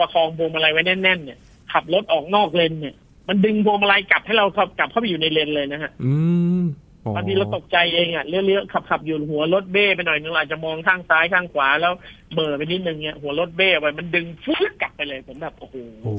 [0.00, 1.38] ประคองพวงมาลัยไว้แน่นๆเนี่ย
[1.72, 2.94] ขับรถออกนอกเลนเนี่ย
[3.28, 6.12] มันดึงพวงมาลัยกลับให้เราขับกลับเข้าไปอยู่ในเลนเลยนะฮะอื
[6.60, 6.62] ม
[7.04, 11.92] อ๋อบางทีเราตกใจเองอะเลี้ยวๆขับขับอยู่หัวรถเบ้ไปหน่อยนึงเราอาจจะมองข้างซ้ายข้างขวาแล้ว
[12.34, 16.14] เบอไปนิดนึงเนี่ยหัวรถเบ้ไปมันดึงฟึ๊กกลับไปเลยผมแบบโอ้โหโอ้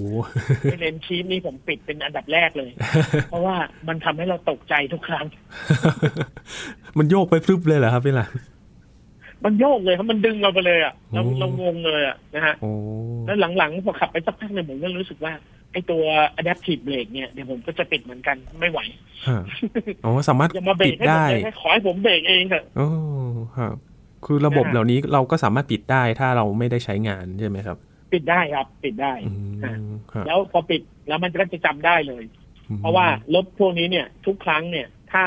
[0.63, 2.71] ไอ้เลนคีฟนี่ผมปิดเป็นอันดับแรกเลย
[3.29, 3.55] เพราะว่า
[3.87, 5.25] มันทำให้เราตกใจทุกครั้ง
[6.97, 8.29] มันโยกไปพรึบเลยเหรอครับพี่หลาน
[9.45, 12.71] มันโยกเลยครับมันดึงเราไปเลยอะเราโอ้เรางงเลยอะนะฮะโอ้
[13.25, 15.33] แล้วหลังๆพอขับไปสักพักเนี่ยผมก็รู้สึกว่า
[15.71, 16.03] ไอ้ตัว
[16.39, 18.79] adaptive brake เนี่ยเดี๋ยวผมก็จะปิดเหมือนกันไม่ไหว
[19.27, 19.41] ฮะ
[20.05, 22.87] อ๋อสามารถอย่ามาเบรปิกดให้ผมได้เลยนะขอให้ผมเบรกเองเถอะโอ้
[23.57, 23.75] ครับ
[24.25, 27.77] คือระบบนะฮะเหล่านี้เราก็สามารถปิดได้ถ้าเราไม่ได้ใช้งานใช่ไหมครับ
[28.13, 29.51] ปิดได้ครับ ปิดได้อืม
[30.11, 32.23] ครับแล้วพอปิดแล้วมันก็จะจำได้เลย
[32.79, 35.23] เพราะว่ารถพวกนี้เนี่ย ทุกครั้งเนี่ย ถ้า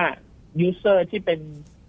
[0.67, 1.39] user ที่เป็น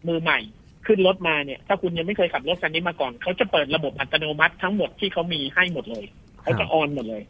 [0.08, 0.40] มือใหม่
[0.88, 6.06] ขึ้นรถมาเนี่ย ถ้าคุณยังไม่เคยขับรถคันนี้มาก่อน เขาจะเปิดระบบอัตโนมัติทั้งหมดที่เขามีให้หมดเลย
[6.42, 7.24] เขาจะออนหมดเลย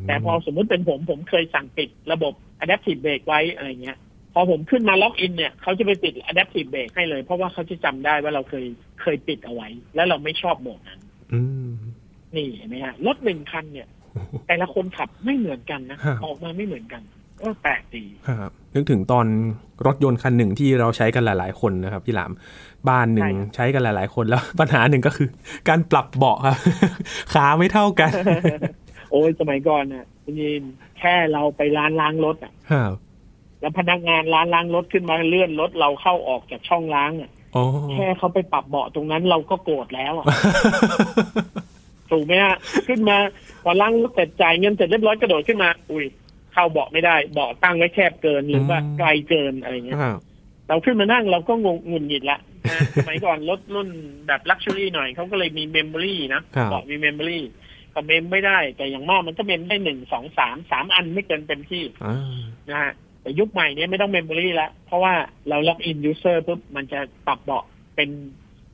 [0.00, 2.32] มแต่พอสมมุติเป็นผมผมเคยสั่งปิดระบบ
[2.64, 3.98] adaptive brake ไว้อะไรเงี้ย
[4.34, 8.64] พอผมขึ้นมาล็อกอินเนี่ยเขาจะไปปิด adaptive brake ให้เลย เพราะว่าเขาจะจำได้ว่าเราเคย
[9.02, 11.00] เคยปิดเอาไว้ แล้วเราไม่ชอบโหมดนั้น
[11.32, 11.70] อืม
[12.36, 13.88] นี่เห็นไหมฮะรถหนึ่งคันเนี่ย
[14.46, 17.19] แต่ละคนขับไม่เหมือนกันนะฮะออกมาไม่เหมือนกันก็
[17.62, 19.26] แปลกดีครับนึกถึงตอน
[19.86, 22.32] รถยนต์คันหนึ่งที่เราใช้กันหลาย ๆ คนนะครับพี่หลาม
[22.88, 25.28] บ้านหนึ่งใช้กันหลาย ๆ คนแล้วปัญหาหนึ่งก็คือ
[25.68, 26.56] การปรับเบาะครับ
[27.34, 28.12] ขาไม่เท่ากัน
[29.10, 30.62] โอ้ยสมัยก่อนน่ะคุณยิน
[30.98, 32.92] แค่เราไปร้านล้างรถอะครับ
[33.60, 40.26] แล้วพนักงานร้านล้างรถขึ้นมาเลื่อนรถเราเข้าออกจากช่องล้างอะโอ้แค่เขาไปปรับเบาะตรงนั้นเราก็โกรธแล้วอะ
[42.10, 42.56] ถูกไหมฮะ
[42.88, 43.16] ขึ้นมา
[43.64, 46.04] พอล้างรถเสร็จจ่ายเงินเสร็จเรียบร้อยกระโดดขึ้นมา อุ้ย
[46.60, 50.18] เข้าเบาะไม่ได้เบาะตั้งไว้แคบเกินหรือว่าไกลเกินอะไรเงี้ยครับ
[50.68, 52.38] เราขึ้นมานั่งเราก็งงงุนหงิดละ
[52.70, 53.88] นะสมัยก่อนรถรุ่น
[54.26, 57.44] แบบ luxury หน่อยเขาก็เลยมี memory นะครับเบาะมี memory
[57.94, 62.92] ก็ mem ไม่ได้ แต่อย่างมากมันก็ mem ได้หนึ่งสองสามสามอันไม่เกินเต็มที่อ่านะฮะ
[63.22, 65.14] แต่ยุคใหม่เนี้ยไม่ต้อง memory แล้วเพราะว่า
[65.48, 67.64] เรา login user ปุ๊บมันจะปรับเบาะ
[67.96, 68.08] เป็น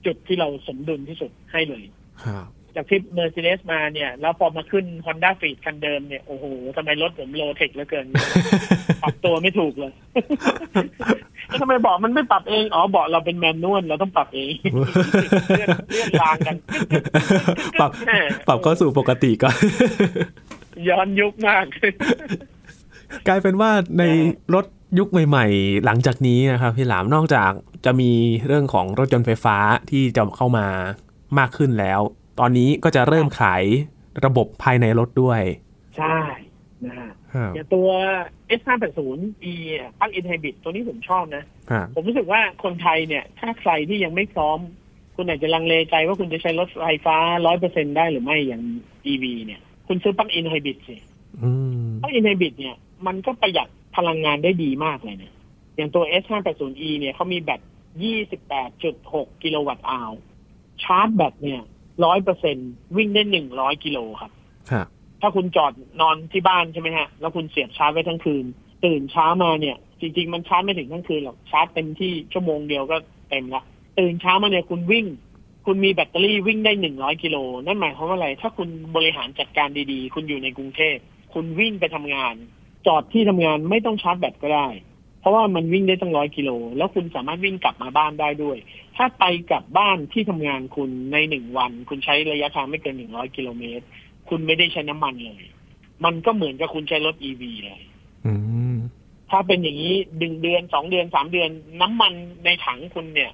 [0.07, 1.85] จุดที่เราสมดุลที่สุดให้เลย
[2.25, 2.47] ครับ
[2.77, 6.45] จากที่ Mercedes มาเนี่ย แล้วพอมาขึ้น Honda f e e d คันเดิมเนี่ย โอ้โห
[6.77, 8.07] ทำไมรถผม low tech เหลือเกิน
[9.03, 9.93] ปรับตัวไม่ถูกเลย
[11.47, 14.53] แล้วทำไมเบาะมันไม่ปรับเอง อ๋อเบาะเราเป็นแมนนวลเราต้องปรับเอง
[15.49, 16.57] เลื่อนเลื่อนรางกัน
[17.81, 19.57] ปรับแหม่ปรับเข้าสู่ปกติก่อน
[20.89, 21.65] ย้อนยุคมาก
[23.29, 24.03] กลายเป็นว่าใน
[24.55, 24.67] รถ
[24.99, 27.51] ยุคใหม่ ๆ หลังจากนี้นะครับพี่หลามนอกจาก
[27.85, 28.11] จะมี
[28.47, 29.57] เรื่องของรถยนต์ไฟฟ้า
[29.91, 30.67] ที่จะเข้ามา
[31.39, 32.01] มากขึ้นแล้ว
[32.39, 33.65] ตอนนี้ก็จะเริ่มขาย
[34.25, 35.43] ระบบภายในรถด้วย
[35.97, 36.19] ใช่
[36.85, 37.89] นะฮะครับอย่างตัว
[38.59, 39.55] S580e
[39.99, 44.59] plug-in hybrid ตัวนี้ผมชอบนะครับผมรู้สึกว่าคนไทยเนี่ย ถ้าใครที่ยังไม่พร้อม
[45.17, 48.63] คุณอาจจะลังเลใจว่าคุณจะใช้รถไฟฟ้าร้อยเปอร์เซ็นได้หรือไม่อย่าง
[49.13, 50.97] EV เนี่ย คุณซื้อ plug-in hybrid สิ
[51.43, 51.51] อื
[51.87, 55.33] ม plug-in hybrid เนี่ย มันก็ประหยัดพลังงานได้ดีมากเลยนะ
[55.77, 57.61] อย่างตัว S580e เนี่ยเขามีแบต
[58.53, 60.13] 28.6 กิโลวัตต์อาว
[60.83, 61.63] ชาร์จแบตเนี่ย
[62.05, 62.57] ร้อยเปอร์เซ็น
[62.97, 63.23] วิ่งได้
[63.55, 64.31] 100กิโลครับ
[64.71, 64.87] ครับ
[65.21, 68.45] ถ้าคุณจอดนอนที่บ้านใช่ไหมฮะ แล้วคุณเสียบชาร์จไว้ทั้งคืน
[68.85, 72.97] ตื่นเช้ามาเนี่ย จริง ๆ มันชาร์จไม่ถึงทั้งคืนหรอกชาร์จเต็มที่ชั่วโมงเดียวก็
[73.31, 73.63] เต็มละ
[73.99, 75.07] ตื่นเช้ามาเนี่ยคุณวิ่ง
[75.67, 80.97] คุณมีแบตเตอรี่วิ่งได้หนึ่งร้อยกิโลนั่นหมายความว่าอะไร ถ้าคุณบริหารจัดการดีๆ คุณอยู่ในกรุงเทพ
[81.35, 82.35] คุณวิ่งไปทำงาน
[82.87, 84.96] จอดที่ทำงานไม่ต้องชาร์จแบตก็ได้เพ
[85.27, 88.57] ราะว่ามันวิ่งได้ตั้งร้อยกิโล แล้วคุณสามารถวิ่งกลับมาบ้านได้ด้วย
[88.97, 93.85] ถ้าไปกลับบ้านที่ทำงานคุณในหนึ่งวัน คุณใช้ระยะทางไม่เกินหนึ่งร้อยกิโลเมตร
[94.29, 95.43] คุณไม่ได้ใช้น้ำมันเลย
[96.05, 97.83] มันก็เหมือนกับคุณใช้รถอีวีเลย
[98.27, 98.33] อื
[98.73, 98.77] ม
[99.31, 101.51] ถ้าเป็นอย่างนี้ดึงเดือนสองเดือนสามเดือน
[101.83, 102.13] น้ำมัน
[102.45, 103.33] ในถังคุณเนี่ย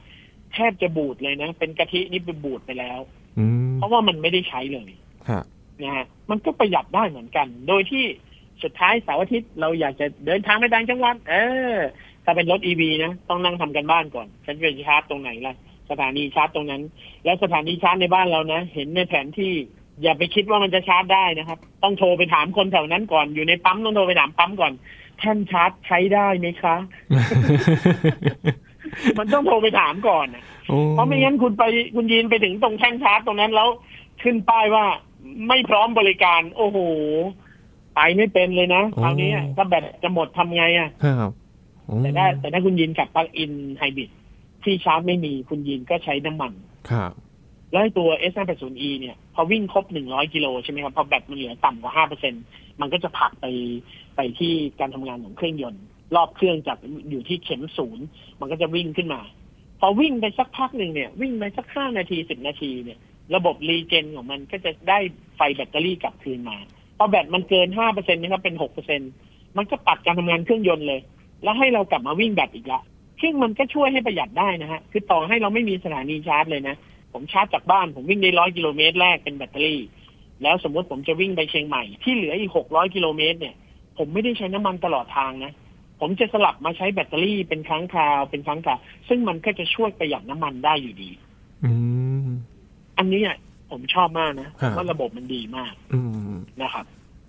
[0.52, 3.00] แทบจะบูดเลยนะ เป็นกะทินี่เป็นบูดไปแล้ว
[3.38, 4.90] อืมเพราะว่ามันไม่ได้ใช้เลย
[5.28, 5.44] ครับ
[5.82, 8.04] นะฮะมันก็ประหยัดได้เหมือนกัน โดยที่
[8.64, 11.34] สุดท้ายเสาร์อาทิตย์เราอยากจะเดินทางไปต่างจังหวัดเอ
[11.74, 11.76] อ
[12.24, 15.54] ถ้าเป็นรถอีวีนะต้องนั่งทำกันบ้านก่อน ฉันจะชาร์จตรงไหนล่ะ
[15.90, 16.82] สถานีชาร์จตรงนั้น
[17.24, 19.52] แล้วสถานีชาร์จในบ้านเรานะ เห็นในแผนที่
[20.02, 24.72] อย่าไปคิดว่ามันจะชาร์จได้นะครับ ต้องโทรไปถามคนแถวนั้นก่อนอยู่ในปั๊มต้องโทรไปถามปั๊มก่อน
[25.18, 26.76] แท่นชาร์จใช้ได้ไหมคะ
[29.18, 30.44] มันต้องโทรไปถามก่อนนะ
[30.90, 33.68] เพราะไม่งั้นคุณไปคุณยืนไปถึงตรงแท่งชาร์จตรงนั้นแล้ว
[34.22, 34.84] ขึ้นป้ายว่า
[35.48, 36.78] ไม่พร้อมบริการ โอ้โห
[37.94, 41.32] ไปไม่เป็นเลยนะคราวนี้ถ้าแบตจะหมดทำไงอะครับ
[42.00, 44.10] แต่ถ้าแต่ถ้าคุณยินกับปลั๊กอินไฮบริด
[44.64, 46.52] ที่ชาร์จไม่มีคุณยินก็ใช้น้ำมัน
[46.90, 47.12] ครับ
[47.72, 53.46] แล้วตัว S 5 8 0 E เนี่ย พอวิ่งครบ100กิโลใช่ไหมครับ พอแบตมันเหลือต่ำกว่า5%มันก็จะผลักไป
[54.16, 55.84] ไปที่การทำงานของเครื่องยนต์
[56.16, 56.78] รอบเครื่องจาก
[57.10, 58.06] อยู่ที่เข็มศูนย์
[58.40, 59.20] มันก็จะวิ่งขึ้นมา
[59.80, 62.98] พอวิ่งไปสักพักหนึ่งเนี่ย วิ่งไปสักห้านาทีสิบนาทีเนี่ย
[63.34, 64.98] ระบบรีเจนของมันก็จะได้
[65.36, 66.66] ไฟแบตเตอรี่กลับคืนมาพ
[67.02, 69.00] อแบตมันเกินห้าเปอร์เซ็นต์นะครับเป็นหกเปอร์เซ็น
[69.56, 71.00] มันก็ปัดการทำงานเครื่องยนต์เลย
[71.42, 72.80] แล้วให้เรากลับมาวิ่งแบตอีกละ
[73.22, 76.76] ซึ่งมันก็ช่วยให้ประหยัดได้นะฮะคือต่อให้เราไม่มีสถานีชาร์จเลยนะ
[77.12, 79.80] ผมชาร์จจากบ้านผมวิ่งได้ร้อยกิโลเมตรแรกเป็นแบตเตอรี่
[80.42, 83.54] แล้วสมมติผมจะวิ่งไปเชียงใหม่ที่เหลืออีกหกร้อยกิโลเมตรเนี่ย
[83.98, 85.52] ผมไม่ได้ใช้น้ำมันตลอดทางนะ
[86.00, 91.10] ผมจะสลับมาใช้แบตเตอรี่เป็นครั้งคราวเป็นครั้งคราวซึ่งมันก็จะช่วยประหยัดน้ำมันได้อยู่ดี
[91.64, 91.72] อื
[92.26, 92.28] ม
[92.98, 93.36] อันนี้อะ
[93.72, 96.00] ผมชอบมากนะครับว่าระบบมันดีมากอื
[96.32, 96.86] มนะครับ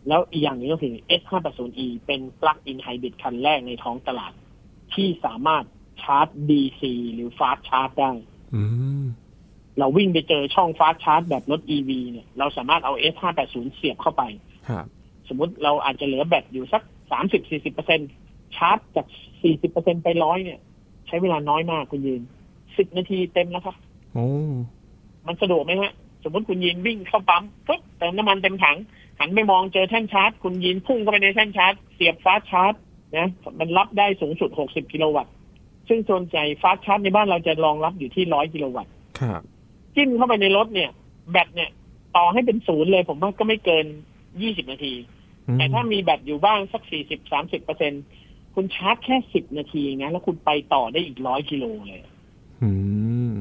[0.08, 4.34] แล้วอีกอย่างหนึงก็คือ S580e เป็น plug-in hybrid คันแรกในท้องตลาด
[4.94, 5.64] ที่สามารถ
[6.04, 6.82] ชาร์จ DC
[7.14, 8.12] หรือ fast charge ได้
[8.56, 8.64] อื
[9.02, 9.06] ม
[9.80, 14.24] เราวิ่งไปเจอช่อง fast charge แบบรถ EV เนี่ย เราสามารถเอา S580 เสียบเข้าไป
[14.70, 14.86] ครับ
[15.28, 18.00] สมมติเราอาจจะเหลือแบตอยู่สักสามสิบสี่สิบเปอร์เซ็น
[18.58, 19.08] ชาร์จจาก
[19.42, 20.60] สี่สิบเปอร์เซ็นไปร้อยเนี่ย
[21.08, 22.22] ใช้เวลาน้อยมากคุณยืน
[22.78, 23.76] สิบนาทีเต็มแล้วครับ
[24.14, 24.28] โอ้
[25.28, 25.92] มันสะดวกไหมฮะ
[26.24, 28.78] สมมติคุณยินวิ่งเข้าปั๊มปุ๊บเติมน้ำมันเต็มถัง
[29.20, 32.74] หันไปมองเจอแท่นชาร์จ คุณยินพุ่งเข้าไปในแท่นชาร์จ เสียบ fast charge
[33.18, 35.34] นะมันรับได้สูงสุด 60 กิโลวัตต์
[35.88, 39.42] ซึ่งส่วนใหญ่ fast charge ในบ้านเราจะรองรับอยู่ที่ 100 กิโลวัตต์ครับ
[39.96, 40.92] จิ้มเข้าไปในรถเนี่ย
[41.32, 41.70] แบตเนี่ย
[42.18, 43.86] ต่อให้เป็นศูนย์เลย ผมว่าก็ไม่เกิน
[44.30, 44.94] 20 นาที
[45.58, 47.94] แต่ถ้ามีแบตอยู่บ้างสัก 40 30เปอร์เซ็น
[48.56, 52.02] คุณชาร์จแค่ 10 นาทีนะแล้วคุณไปต่อได้อีก 100 กิโลเลย
[52.64, 52.70] อื
[53.32, 53.34] ม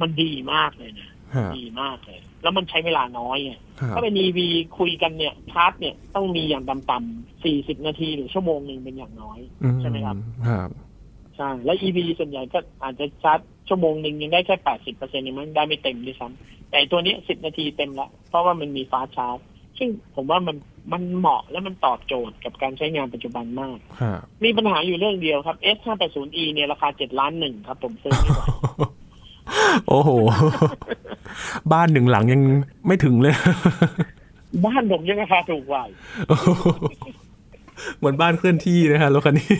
[0.00, 1.17] มันดีมากเลยนะครับ
[1.58, 4.38] ดีมากเลย แล้วมันใช้เวลาน้อยไงครับถ้าเป็น EV
[4.78, 9.38] คุยกันเนี่ยชาร์จเนี่ยต้องมีอย่างต่ำๆ40นาทีหรือชั่วโมงหนึ่งเป็นอย่างน้อย
[9.80, 10.16] ใช่ไหมครับ
[10.48, 10.70] ครับ
[11.36, 13.38] ใช่แล้ว EV ส่วนใหญ่ก็อาจจะชาร์จ
[13.68, 19.38] ชั่วโมงหนึ่งยังได้แค่80เปอร์เซ็นต์ยังไม่ได้ไม่เต็มด้วยซ้ำแต่ตัวนี้10นาทีเต็มละเพราะว่ามันมีฟ้าชาร์จ
[19.78, 20.56] ซึ่งผมว่ามัน
[20.92, 28.42] มันเหมาะและมันตอบโจทย์กับการใช้งานปัจจุบันมากครับมีปัญหาอยู่เรื่องเดียวครับ S580e เนี่ยราคา7ล้านหนึ่งครับ ผมซื้อไม่ไหว
[29.88, 30.10] โอ้โห
[31.72, 32.42] บ้านหนึ่งหลังยัง
[32.86, 33.34] ไม่ถึงเลย
[34.64, 35.82] บ้านผมยังราคาถูกกว่า
[37.98, 39.52] เหมือนบ้านเคลื่อนที่นะฮะรถคันนี้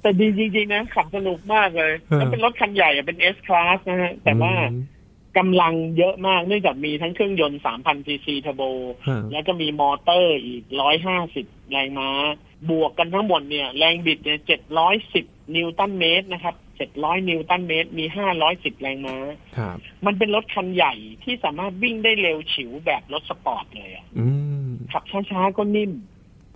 [0.00, 4.82] แต่ดีจริงๆนะขับสนุกมากเลยเออแล้วเป็นรถคันใหญ่อะเป็น S Class นะฮะ แต่ว่าอืม
[5.38, 8.62] กำลังเยอะมากเนื่องจากมีทั้งเครื่องยนต์ 3,000 ซีซีเทอร์โบ
[9.08, 10.62] ฮะแล้วก็มีมอเตอร์อีก
[11.18, 12.08] 150 แรงม้า
[12.70, 14.40] บวกกันทั้งหมดเนี่ย แรงบิดเนี่ย
[14.96, 18.04] 710 นิวตันเมตรนะครับ 700นิวตันเมตร มี
[18.44, 19.16] 510แรงม้า
[19.58, 24.26] ครับ มันเป็นรถคันใหญ่ที่สามารถวิ่งได้เร็วฉิวแบบรถสปอร์ตเลยอะอื
[24.66, 25.92] มขับช้าๆก็นิ่ม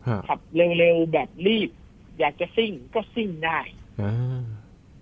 [0.07, 0.40] ครับขับ
[0.79, 1.70] เร็วๆแบบรีบ
[2.18, 3.59] อยากจะซิ่งก็ซิ่งได้
[4.00, 4.42] อ่า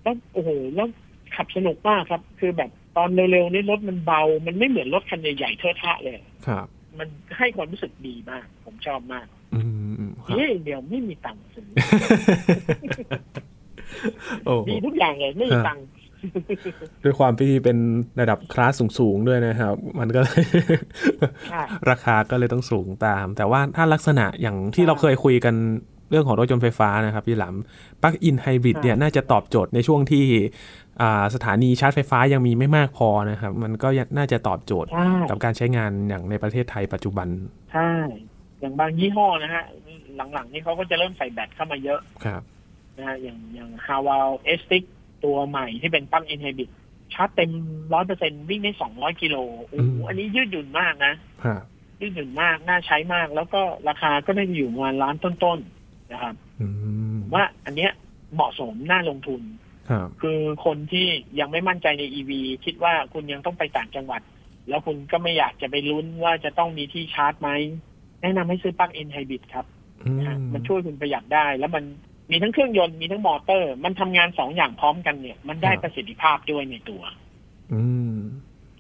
[0.03, 0.89] แล้วโอ้โหแล้ว
[1.37, 6.67] ขับสนุกมากครับ คือแบบตอนเร็วๆนี่รถมันเบา มันไม่เหมือนรถคันใหญ่ๆเทอะทะเลย ครับ
[6.99, 9.61] มันให้ความรู้สึกดีมาก ผมชอบมากอื
[10.03, 11.69] มครับ เฮ้ยเดี๋ยวไม่มีตังค์ซื้อ
[12.81, 13.01] โอ้โห
[14.69, 15.85] ดีทุกอย่างเลยไม่มีตังค์
[17.05, 17.79] ด้วยความที่เป็น
[18.21, 20.43] ระดับคลาสสูงๆด้วยนะครับ มันก็เลย
[21.51, 25.55] ใช่ราคาก็เลยต้องสูงตาม แต่ว่าถ้าลักษณะอย่างที่เราเคยคุยกัน
[26.11, 30.25] เรื่องของรถยนต์ไฟฟ้านะครับพี่หลำ plug-in hybrid เนี่ยน่าจะตอบโจทย์ในช่วงที่
[31.01, 37.29] อ่าสถานีชาร์จไฟฟ้ายังมีไม่มากพอนะครับ มันก็น่าจะตอบโจทย์ใช่กับการใช้งานอย่างในประเทศไทยปัจจุบัน
[37.73, 37.91] ใช่
[38.61, 39.65] อย่างบางยี่ห้อนะฮะ
[40.35, 42.43] หลังๆนี่เขาก็จะเริ่มใส่แบตเข้ามาเยอะครับ
[42.97, 44.85] นะฮะอย่างอย่างฮาวาลเอสติก
[45.25, 46.71] ตัวใหม่ที่เป็น plug-in hybrid
[47.15, 47.51] ชาร์จเต็ม
[47.95, 51.63] ร้อยเปอร์เซ็นวิ่งได้สองร้อยกิโลโอ้โหอืมอันนี้ยืดหยุ่นมากนะครับ
[52.01, 56.67] ยืดหยุ่นมาก น่าใช้มาก แล้วก็ราคาก็ได้อยู่ประมาณล้านต้นๆนะครับอื
[57.15, 57.91] มผมว่าอันเนี้ย
[58.35, 59.43] เหมาะสมน่าลงทุน
[59.91, 61.07] ครับคือคนที่
[61.41, 62.31] ยังไม่มั่นใจใน EV
[62.65, 64.23] คิดว่าคุณยังต้องไปต่างจังหวัด
[64.69, 67.51] แล้วคุณก็ไม่อยากจะไปลุ้นว่าจะต้องมีที่ชาร์จไหม
[68.23, 69.67] แนะนำให้ซื้อ plug-in hybrid ครับ
[70.03, 71.85] อืมนะฮะมันช่วยคุณประหยัดได้ แล้วมัน
[72.31, 77.03] มีทั้งเครื่องยนต์มีทั้งมอเตอร์ มันทำงานสองอย่างพร้อมกันเนี่ย มันได้ประสิทธิภาพด้วยในตัว
[77.73, 77.83] อื
[78.15, 78.17] ม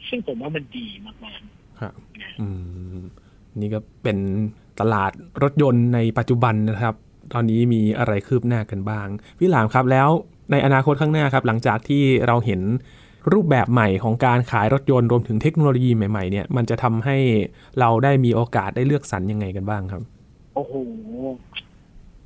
[0.09, 1.41] ซึ่งผมว่ามันดีมาก
[1.81, 1.93] ครับ
[2.41, 2.49] อื
[2.97, 3.03] ม
[3.61, 4.19] นี่ก็เป็น
[4.81, 6.95] ตลาดรถยนต์ในปัจจุบันนะครับ
[7.33, 9.07] ตอนนี้มีอะไรคืบหน้ากันบ้าง
[9.39, 10.09] พี่หลามครับแล้ว
[10.51, 12.61] ในอนาคตข้างหน้าครับ หลังจากที่เราเห็น
[13.33, 17.17] รูปแบบใหม่ของการขายรถยนต์รวมถึงเทคโนโลยีใหม่ๆ เนี่ย มันจะทำให้
[17.81, 20.75] เราได้มีโอกาสได้เลือกสรรยังไงกันบ้างครับๆโอ้โห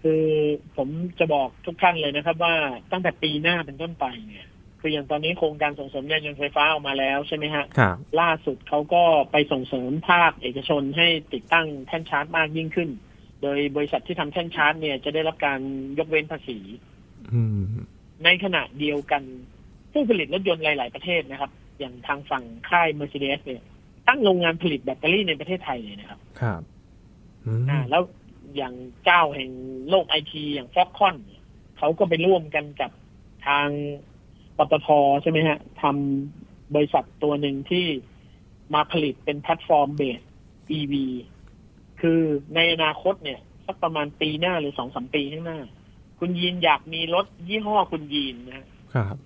[0.09, 0.29] คือ
[0.77, 2.55] ผมจะบอกทุกท่านเลยนะครับ ว่า
[2.93, 4.47] ตั้งแต่ปีหน้าเป็นต้นไปเนี่ย
[4.81, 12.91] คืออย่างตอนนี้โครงการส่งเสริมยานยนต์ไฟฟ้าออกมาแล้วใช่ไหมฮะครับล่าสุดเขาก็ไปส่งเสริมภาคเอกชนให้ติดตั้งแท่นชาร์จมากยิ่งขึ้น
[13.43, 15.61] โดยบริษัทที่ทำแท่นชาร์จเนี่ยจะได้รับการ
[15.99, 16.59] ยกเว้นภาษี
[17.33, 17.61] อืม
[18.25, 19.23] ในขณะเดียวกัน
[19.93, 23.63] ผู้ผลิตรถยนต์หลาย ๆ ประเทศนะครับ อย่างทางฝั่งค่าย Mercedes เนี่ย
[24.09, 26.61] ตั้งโรงงานผลิตแบตเตอรี่ในประเทศไทยเลยนะครับ ครับ
[27.47, 28.03] อืมอ่าแล้ว
[28.57, 29.51] อย่างเจ้าแห่ง
[29.89, 31.17] โลกไอทีอย่างฟ็อกคอน
[31.79, 32.91] เขาก็ไปร่วมกันกับ
[33.47, 33.69] ทาง
[34.57, 34.89] ปตท
[35.23, 37.87] ใช่ไหมฮะทำบริษัทตัวหนึ่งที่
[38.75, 40.21] มาผลิตเป็นแพลตฟอร์มเบส
[40.79, 40.95] EV
[42.01, 42.21] คือ
[42.55, 45.61] ในอนาคตเนี่ย สักประมาณปีหน้าหรือสองสามปีข้างหน้า
[46.19, 49.17] คุณยีนอยากมีรถยี่ห้อคุณยีนนะฮะครับ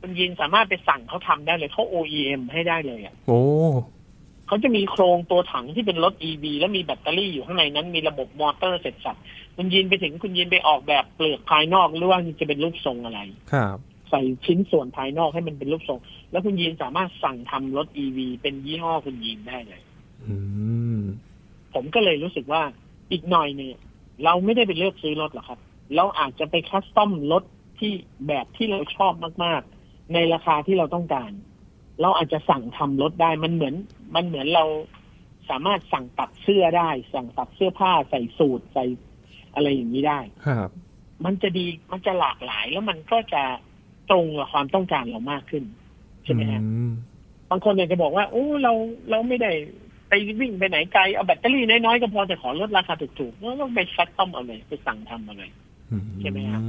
[0.00, 3.40] คุณยินสามารถไปสั่งเขาทำได้เลยเขา OEM ให้ได้เลยอะ โอ้
[4.46, 9.16] เขาจะมีโครงตัวถังที่เป็นรถ EV แล้วมีแบตเตอรี่อยู่ข้างในนั้นมีระบบมอเตอร์เสร็จสับ
[9.56, 13.20] คุณยินไปถึงคุณยินไปออกแบบเปลือกภายนอกหรือว่าจะเป็นรูปทรงอะไร
[13.52, 13.78] ครับ
[14.10, 15.98] ใส่ชิ้นส่วนภายนอกให้มันเป็นรูปทรง
[16.30, 19.80] แล้วคุณยินสามารถสั่งทำรถ EV เป็นยี่ห้อคุณยินได้เลย
[20.24, 20.36] อื
[20.98, 21.00] ม
[21.74, 22.62] ผมก็เลยรู้สึกว่า
[23.12, 23.76] อีกหน่อยเนี่ย
[24.24, 25.60] เราไม่ได้ไปเลือกซื้อรถหรอกครับ
[25.96, 27.44] เราอาจจะไปคัสตอมรถ
[27.78, 27.92] ที่
[28.28, 29.12] แบบที่เราชอบ
[29.44, 31.30] มาก ๆ ในราคาที่เราต้องการ
[32.00, 33.74] เราอาจจะสั่งทำรถได้มันเหมือน
[34.14, 34.64] มันเหมือนเรา
[35.50, 38.84] สามารถสั่งตัดเสื้อได้ สั่งตัดเสื้อผ้าใส่สูทใส่
[39.54, 40.70] อะไรอย่างนี้ได้ครับ
[41.24, 43.42] มันจะดีมันจะหลากหลายแล้วมันก็จะ
[44.10, 45.64] ตรงกับความต้องการเรามากขึ้น
[46.24, 46.92] ใช่ไหมฮะอืม
[47.50, 48.72] บางคนเนี่ยจะบอกว่า โอ้เรา
[49.10, 49.50] เราไม่ได้
[50.08, 55.50] ไปวิ่งไปไหนไกลเอาแบตเตอรี่น้อยๆก็พอแต่ขอลดราคาถูกๆแล้วต้องไปคัดต้อมเอาเลยไปสั่งทำเอาเลย
[56.20, 56.60] ใช่ไหมฮะ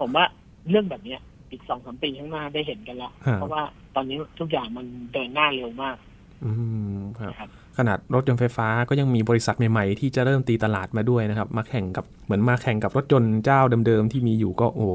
[0.00, 0.24] ผมว่า
[0.68, 1.20] เรื่องแบบเนี้ย
[1.50, 3.62] อีกสองสามปีข้างหน้าได้เห็นกันละครับเพราะว่า
[3.94, 5.96] ตอนนี้ทุกอย่างมันเดินหน้าเร็วมาก
[6.44, 6.50] อื
[6.96, 14.92] มครับนะครับ ขนาดรถยนต์ไฟฟ้าก็ยังมีบริษัทใหม่ๆ ที่จะเริ่มตีตลาดมาด้วยนะครับ มาแข่งกับเหมือนมาแข่งกับรถยนต์เจ้าเดิมๆที่มีอยู่ก็โอ้โห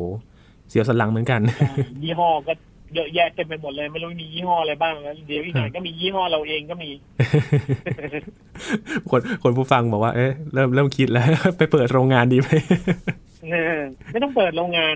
[0.70, 1.42] เสียวสันหลังเหมือนกัน
[2.04, 2.54] ยี่ห้อก็
[2.96, 6.90] เยอะแยะเต็มไปหมดเลยไม่รู้มียี่ห้ออะไรบ้างแล้วเดี๋ยวอีกหน่อยก็มียี่ห้อเราเองก็มี
[9.10, 12.50] คนคนผู้ฟังบอกว่าเอ๊ะเริ่มเริ่มคิดแล้ว ไปเปิดโรงงานดีไหม
[13.52, 14.96] เออไม่ต้องเปิดโรงงาน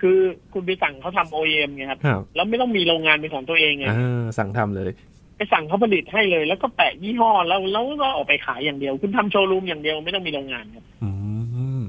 [0.00, 0.18] ครับคือ
[0.52, 4.90] คุณไปสั่งเขาทำ OEM ไงครับครับ แล้วไม่ต้องมีโรงงานเป็นของตัวเองไงอ่าสั่งทำเลย
[5.36, 11.10] ไปสั่งเขาผลิตให้เลย แล้วก็แปะยี่ห้อแล้วแล้วก็ออกไปขายอย่างเดียว คุณทำโชว์รูมอย่างเดียวไม่ต้องมีโรงงานครับอื
[11.80, 11.82] ม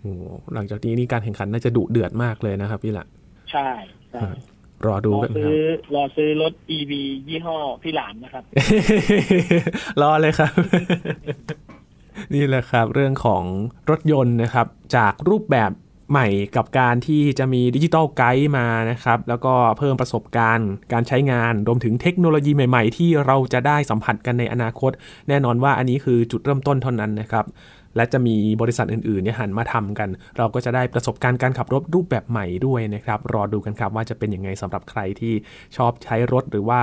[0.00, 0.22] โอ้โห
[0.54, 3.06] หลังจากนี้นี่การแข่งขันน่าจะดุเดือดมากเลยนะครับ พี่ละ
[3.50, 3.68] ใช่
[4.12, 4.28] ใช่
[4.86, 5.58] รอดูรอกันคซื้รับอ
[5.94, 6.92] รอซื้อรถ EV
[7.28, 8.44] ยี่ห้อพี่หลานนะครับ
[10.02, 10.52] รอเลยครับ
[12.34, 13.44] นี่แหละครับ เรื่องของ
[13.90, 15.70] รถยนต์นะครับ จากรูปแบบ
[16.10, 24.92] ใหม่กับการที่จะมีดิจิตอลไกด์มานะครับ แล้วก็เพิ่มประสบการณ์ การใช้งานรวมถึงเทคโนโลยีใหม่ ๆ ที่เราจะได้สัมผัสกันในอนาคต
[25.28, 27.44] แน่นอนว่าอันนี้คือจุดเริ่มต้นเท่านั้นนะครับ
[27.96, 35.34] และจะมีบริษัทอื่นๆเนี่ยหันมาทำกัน เราก็จะได้ประสบการณ์การขับรถรูปแบบใหม่ด้วยนะครับ รอดูกันครับว่าจะเป็นยังไงสำหรับใครที่
[35.76, 36.80] ชอบใช้รถหรือว่า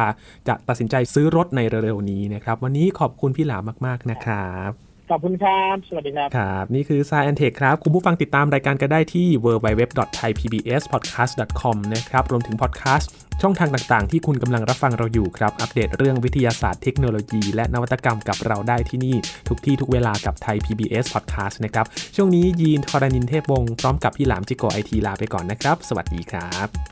[0.47, 13.09] จะตัดสินใจซื้อรถในเร็วๆนี้นะครับ วันนี้ขอบคุณพี่หลามมากๆนะครับ ขอบคุณครับ สวัสดีครับ ครับ นี่คือ Science Take ครับ คุณผู้ฟังติดตามรายการกันได้ที่ www.thaipbspodcast.com นะครับ รวมถึงพอดแคสต์
[13.41, 19.15] ช่องทางต่างๆ ที่คุณกำลังรับฟังเราอยู่ครับ อัปเดตเรื่องวิทยาศาสตร์เทคโนโลยี และนวัตกรรมกับเราได้ที่นี่
[19.47, 26.90] ทุกที่ทุกเวลากับไทย PBS Podcast นะครับ ช่วงนี้ยีนทรานินเทพวงศ์พร้อมกับพี่หลามจิโกไอทีลาไปก่อนนะครับ สวัสดีครับ